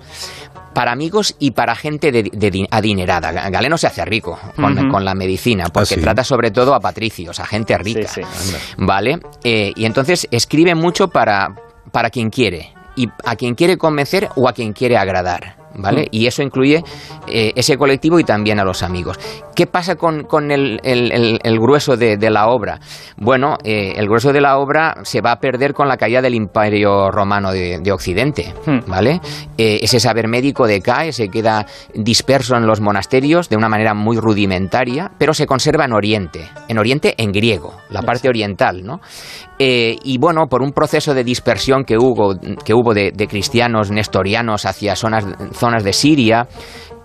para 0.75 0.93
amigos 0.93 1.37
y 1.39 1.53
para 1.53 1.75
gente 1.75 2.13
de, 2.13 2.67
adinerada. 2.71 3.33
Galeno 3.51 3.79
se 3.79 3.87
hace 3.87 4.05
rico 4.05 4.39
con, 4.57 5.05
la 5.05 5.15
medicina, 5.15 5.69
porque 5.73 5.95
ah, 5.95 6.01
trata 6.01 6.25
sobre 6.25 6.51
todo 6.51 6.75
a 6.75 6.81
patricios, 6.81 7.41
a 7.41 7.47
gente 7.47 7.77
rica. 7.79 8.11
¿Vale? 8.77 9.21
Eh, 9.43 9.73
y 9.75 9.85
entonces 9.85 10.27
escribe 10.31 10.75
mucho 10.75 11.09
para, 11.09 11.55
para 11.93 12.11
quien 12.11 12.31
quiere, 12.31 12.73
y 12.97 13.09
a 13.25 13.37
quien 13.37 13.55
quiere 13.55 13.77
convencer 13.77 14.29
o 14.37 14.49
a 14.49 14.53
quien 14.53 14.73
quiere 14.73 14.97
agradar. 14.97 15.63
¿Vale? 15.77 16.03
Mm. 16.03 16.09
Y 16.11 16.27
eso 16.27 16.43
incluye 16.43 16.83
eh, 17.27 17.53
ese 17.57 17.77
colectivo 17.77 18.19
y 18.19 18.25
también 18.25 18.59
a 18.59 18.65
los 18.65 18.83
amigos. 18.83 19.19
¿Qué 19.55 19.67
pasa 19.67 19.97
con, 19.97 20.27
el, 20.51 21.59
grueso 21.61 21.97
de, 21.97 22.31
la 22.31 22.49
obra? 22.49 22.81
Bueno, 23.17 23.57
eh, 23.65 23.95
el 23.97 24.07
grueso 24.07 24.33
de 24.33 24.41
la 24.41 24.59
obra 24.59 24.97
se 25.03 25.21
va 25.21 25.33
a 25.33 25.41
perder 25.41 25.75
con 25.75 25.89
la 25.89 25.97
caída 25.97 26.21
del 26.21 26.35
Imperio 26.35 27.11
Romano 27.11 27.53
de, 27.53 27.93
Occidente, 27.93 28.53
mm. 28.67 28.91
¿vale? 28.91 29.21
Eh, 29.57 29.79
ese 29.83 30.01
saber 30.01 30.27
médico 30.27 30.67
decae, 30.67 31.13
se 31.13 31.29
queda 31.29 31.65
disperso 31.95 32.57
en 32.57 32.67
los 32.67 32.81
monasterios 32.81 33.49
de 33.49 33.57
una 33.57 33.69
manera 33.69 33.95
muy 33.95 34.17
rudimentaria, 34.17 35.11
pero 35.17 35.33
se 35.33 35.47
conserva 35.47 35.85
en 35.85 35.93
Oriente, 35.93 36.49
en 36.69 36.79
Oriente 36.79 37.15
en 37.17 37.31
griego, 37.31 37.75
la 37.91 38.03
parte 38.03 38.29
oriental, 38.29 38.83
¿no? 38.85 39.01
y 39.57 40.19
bueno, 40.19 40.49
por 40.49 40.63
un 40.63 40.73
proceso 40.73 41.15
de 41.15 41.23
dispersión 41.23 41.85
que 41.85 41.97
hubo, 41.97 42.35
que 42.65 42.75
hubo 42.75 42.93
de, 42.93 43.13
de 43.15 43.27
cristianos 43.29 43.93
nestorianos 43.93 44.67
hacia 44.67 44.97
zonas 44.97 45.25
zonas 45.64 45.83
de 45.83 45.94
Siria, 45.94 46.46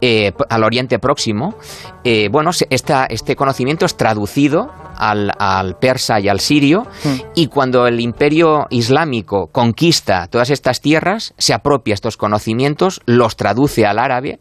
eh, 0.01 0.33
al 0.49 0.63
Oriente 0.65 0.99
Próximo, 0.99 1.55
eh, 2.03 2.27
bueno, 2.29 2.51
este 2.69 3.35
conocimiento 3.37 3.85
es 3.85 3.95
traducido 3.95 4.69
al, 4.97 5.77
persa 5.79 6.19
y 6.19 6.27
al 6.27 6.41
sirio, 6.41 6.83
hmm. 7.03 7.15
y 7.35 7.47
cuando 7.47 7.87
el 7.87 8.01
imperio 8.01 8.67
islámico 8.69 9.47
conquista 9.51 10.27
todas 10.27 10.49
estas 10.49 10.81
tierras, 10.81 11.33
se 11.37 11.53
apropia 11.53 11.93
estos 11.93 12.17
conocimientos, 12.17 13.01
los 13.05 13.37
traduce 13.37 13.85
al 13.85 13.97
árabe, 13.97 14.39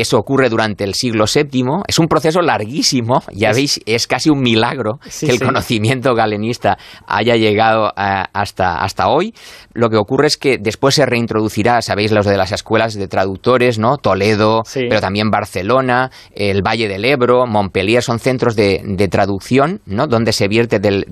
eso 0.00 0.18
ocurre 0.18 0.48
durante 0.48 0.84
el 0.84 0.94
siglo 0.94 1.24
VII. 1.32 1.82
Es 1.86 1.98
un 1.98 2.06
proceso 2.06 2.40
larguísimo. 2.40 3.22
Ya 3.32 3.52
veis, 3.52 3.80
es 3.86 4.06
casi 4.06 4.30
un 4.30 4.40
milagro 4.40 4.98
que 5.20 5.30
el 5.30 5.40
conocimiento 5.40 6.14
galenista 6.14 6.78
haya 7.06 7.36
llegado 7.36 7.88
eh, 7.96 8.24
hasta, 8.32 8.82
hasta 8.82 9.08
hoy. 9.08 9.34
Lo 9.74 9.90
que 9.90 9.96
ocurre 9.96 10.26
es 10.26 10.36
que 10.36 10.58
después 10.58 10.94
se 10.94 11.06
reintroducirá, 11.06 11.82
sabéis, 11.82 12.12
los 12.12 12.26
de 12.26 12.36
las 12.36 12.52
escuelas 12.52 12.94
de 12.94 13.08
traductores, 13.08 13.78
¿no? 13.78 13.96
Toledo, 13.98 14.62
pero 14.72 15.00
también 15.00 15.30
Barcelona, 15.30 16.10
el 16.34 16.62
Valle 16.62 16.88
del 16.88 17.04
Ebro, 17.04 17.46
Montpellier, 17.46 18.02
son 18.02 18.18
centros 18.18 18.56
de, 18.56 19.08
traducción, 19.10 19.80
¿no? 19.86 20.06
Donde 20.06 20.32
se 20.32 20.48
vierte 20.48 20.78
del, 20.78 21.04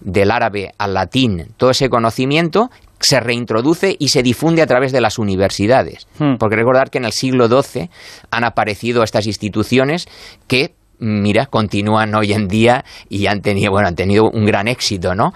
del 0.00 0.30
árabe 0.30 0.72
al 0.78 0.94
latín 0.94 1.14
todo 1.56 1.70
ese 1.70 1.88
conocimiento 1.88 2.70
se 3.04 3.20
reintroduce 3.20 3.96
y 3.98 4.08
se 4.08 4.22
difunde 4.22 4.62
a 4.62 4.66
través 4.66 4.92
de 4.92 5.00
las 5.00 5.18
universidades. 5.18 6.06
Hmm. 6.18 6.36
Porque 6.38 6.56
recordar 6.56 6.90
que 6.90 6.98
en 6.98 7.04
el 7.04 7.12
siglo 7.12 7.48
XII 7.48 7.90
han 8.30 8.44
aparecido 8.44 9.02
estas 9.02 9.26
instituciones 9.26 10.06
que 10.46 10.74
mira, 10.98 11.46
continúan 11.46 12.14
hoy 12.14 12.32
en 12.32 12.48
día 12.48 12.84
y 13.08 13.26
han 13.26 13.42
tenido, 13.42 13.72
bueno, 13.72 13.88
han 13.88 13.96
tenido 13.96 14.30
un 14.30 14.46
gran 14.46 14.68
éxito, 14.68 15.14
¿no? 15.14 15.34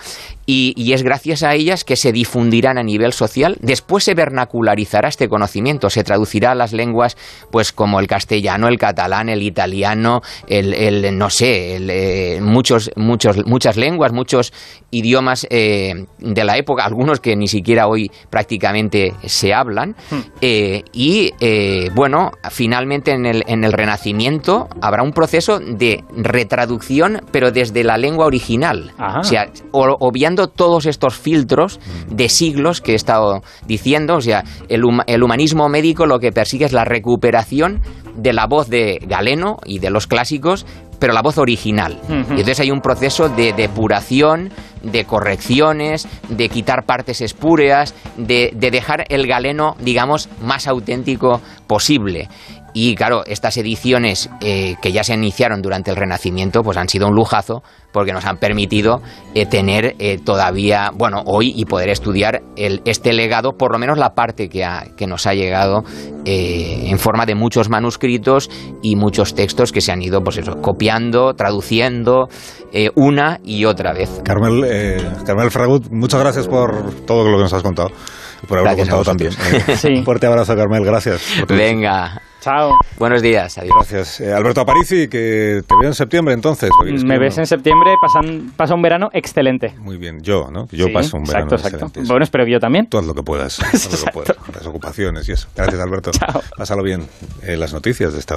Y, 0.50 0.94
es 0.94 1.02
gracias 1.02 1.42
a 1.42 1.52
ellas 1.52 1.84
que 1.84 1.94
se 1.94 2.10
difundirán 2.10 2.78
a 2.78 2.82
nivel 2.82 3.12
social. 3.12 3.58
Después 3.60 4.04
se 4.04 4.14
vernacularizará 4.14 5.06
este 5.06 5.28
conocimiento, 5.28 5.90
se 5.90 6.02
traducirá 6.04 6.52
a 6.52 6.54
las 6.54 6.72
lenguas, 6.72 7.18
pues 7.50 7.70
como 7.70 8.00
el 8.00 8.06
castellano, 8.06 8.66
el 8.68 8.78
catalán, 8.78 9.28
el 9.28 9.42
italiano, 9.42 10.22
el, 10.46 11.18
no 11.18 11.28
sé, 11.28 11.76
eh, 11.76 12.40
muchos, 12.40 12.90
muchos, 12.96 13.44
muchas 13.44 13.76
lenguas, 13.76 14.12
muchos 14.14 14.54
idiomas 14.90 15.46
eh, 15.50 16.06
de 16.18 16.44
la 16.44 16.56
época, 16.56 16.82
algunos 16.82 17.20
que 17.20 17.36
ni 17.36 17.46
siquiera 17.46 17.86
hoy 17.86 18.10
prácticamente 18.30 19.12
se 19.26 19.52
hablan. 19.52 19.96
Hmm. 20.10 20.20
Eh, 20.40 20.82
y 20.94 21.30
bueno, 21.94 22.30
finalmente 22.50 23.12
en 23.12 23.26
el, 23.26 23.44
en 23.48 23.64
el 23.64 23.72
Renacimiento 23.74 24.68
habrá 24.80 25.02
un 25.02 25.12
proceso 25.12 25.58
de 25.58 26.02
retraducción, 26.16 27.20
pero 27.32 27.50
desde 27.52 27.84
la 27.84 27.98
lengua 27.98 28.24
original. 28.24 28.92
O 29.18 29.24
sea, 29.24 29.50
obviando 29.72 30.37
todos 30.46 30.86
estos 30.86 31.16
filtros 31.16 31.80
de 32.08 32.28
siglos 32.28 32.80
que 32.80 32.92
he 32.92 32.94
estado 32.94 33.42
diciendo. 33.66 34.14
O 34.16 34.20
sea, 34.20 34.44
el, 34.68 34.84
humanismo 34.84 35.68
médico 35.68 36.06
lo 36.06 36.20
que 36.20 36.30
persigue 36.30 36.66
es 36.66 36.72
la 36.72 36.84
recuperación 36.84 37.80
de 38.14 38.32
la 38.32 38.46
voz 38.46 38.68
de 38.68 39.00
Galeno 39.06 39.56
y 39.64 39.80
de 39.80 39.90
los 39.90 40.06
clásicos, 40.06 40.66
pero 40.98 41.12
la 41.12 41.22
voz 41.22 41.38
original. 41.38 41.98
Y 42.08 42.12
entonces 42.12 42.60
hay 42.60 42.70
un 42.70 42.80
proceso 42.80 43.28
de 43.28 43.52
depuración, 43.52 44.50
de 44.82 45.04
correcciones, 45.04 46.08
de 46.28 46.48
quitar 46.48 46.84
partes 46.84 47.20
espúreas, 47.20 47.94
de, 48.16 48.52
dejar 48.54 49.04
el 49.08 49.26
galeno, 49.26 49.76
digamos, 49.80 50.28
más 50.40 50.66
auténtico 50.66 51.40
posible. 51.66 52.28
Y 52.72 52.94
claro, 52.94 53.24
estas 53.26 53.56
ediciones 53.56 54.28
eh, 54.40 54.76
que 54.82 54.92
ya 54.92 55.02
se 55.02 55.14
iniciaron 55.14 55.62
durante 55.62 55.90
el 55.90 55.96
Renacimiento, 55.96 56.62
pues 56.62 56.76
han 56.76 56.88
sido 56.88 57.08
un 57.08 57.14
lujazo 57.14 57.62
porque 57.92 58.12
nos 58.12 58.26
han 58.26 58.36
permitido 58.36 59.00
eh, 59.34 59.46
tener 59.46 59.96
eh, 59.98 60.18
todavía, 60.22 60.90
bueno, 60.94 61.22
hoy 61.24 61.52
y 61.56 61.64
poder 61.64 61.88
estudiar 61.88 62.42
el, 62.56 62.82
este 62.84 63.12
legado, 63.14 63.52
por 63.56 63.72
lo 63.72 63.78
menos 63.78 63.96
la 63.96 64.10
parte 64.10 64.48
que, 64.48 64.66
que 64.96 65.06
nos 65.06 65.26
ha 65.26 65.34
llegado 65.34 65.84
en 66.30 66.98
forma 66.98 67.24
de 67.24 67.34
muchos 67.34 67.70
manuscritos 67.70 68.50
y 68.82 68.96
muchos 68.96 69.34
textos 69.34 69.72
que 69.72 69.80
se 69.80 69.92
han 69.92 70.02
ido, 70.02 70.22
pues 70.22 70.36
eso, 70.36 70.60
copiando, 70.60 71.32
traduciendo 71.32 72.28
una 72.96 73.40
y 73.42 73.64
otra 73.64 73.94
vez. 73.94 74.20
Carmel, 74.24 75.06
Carmel 75.24 75.50
Fragut, 75.50 75.88
muchas 75.90 76.20
gracias 76.20 76.46
por 76.46 76.92
todo 77.06 77.30
lo 77.30 77.38
que 77.38 77.44
nos 77.44 77.52
has 77.54 77.62
contado. 77.62 77.88
Por 78.46 78.58
haberlo 78.58 78.76
contado 78.76 79.04
también. 79.04 79.32
Un 79.98 80.04
fuerte 80.04 80.26
abrazo, 80.26 80.54
Carmel, 80.54 80.84
gracias. 80.84 81.22
Venga, 81.48 82.20
Chao. 82.40 82.76
Buenos 82.98 83.20
días. 83.20 83.58
Adiós. 83.58 83.74
Gracias. 83.76 84.20
Eh, 84.20 84.32
Alberto 84.32 84.60
Aparici, 84.60 85.08
que 85.08 85.62
te 85.66 85.74
veo 85.80 85.88
en 85.88 85.94
septiembre 85.94 86.34
entonces. 86.34 86.70
Me 87.04 87.18
ves 87.18 87.38
en 87.38 87.46
septiembre, 87.46 87.92
pasan, 88.00 88.52
pasa 88.56 88.74
un 88.74 88.82
verano 88.82 89.10
excelente. 89.12 89.74
Muy 89.78 89.96
bien, 89.96 90.20
yo, 90.22 90.48
¿no? 90.50 90.68
Yo 90.70 90.92
paso 90.92 91.16
un 91.16 91.24
verano 91.24 91.46
exacto, 91.52 91.86
excelente. 91.86 92.08
Bueno, 92.08 92.24
espero 92.24 92.44
que 92.44 92.52
yo 92.52 92.60
también. 92.60 92.86
Todo 92.86 93.02
lo 93.02 93.14
que 93.14 93.22
puedas. 93.22 93.56
Todo 93.58 93.98
lo 93.98 94.04
que 94.04 94.10
puedas. 94.12 94.36
Las 94.54 94.66
ocupaciones 94.66 95.28
y 95.28 95.32
eso. 95.32 95.48
Gracias, 95.54 95.80
Alberto. 95.80 96.10
Chao. 96.12 96.42
Pásalo 96.56 96.82
bien. 96.82 97.06
Eh, 97.42 97.56
las 97.56 97.72
noticias 97.72 98.12
de 98.12 98.20
esta 98.20 98.24
hora. 98.24 98.26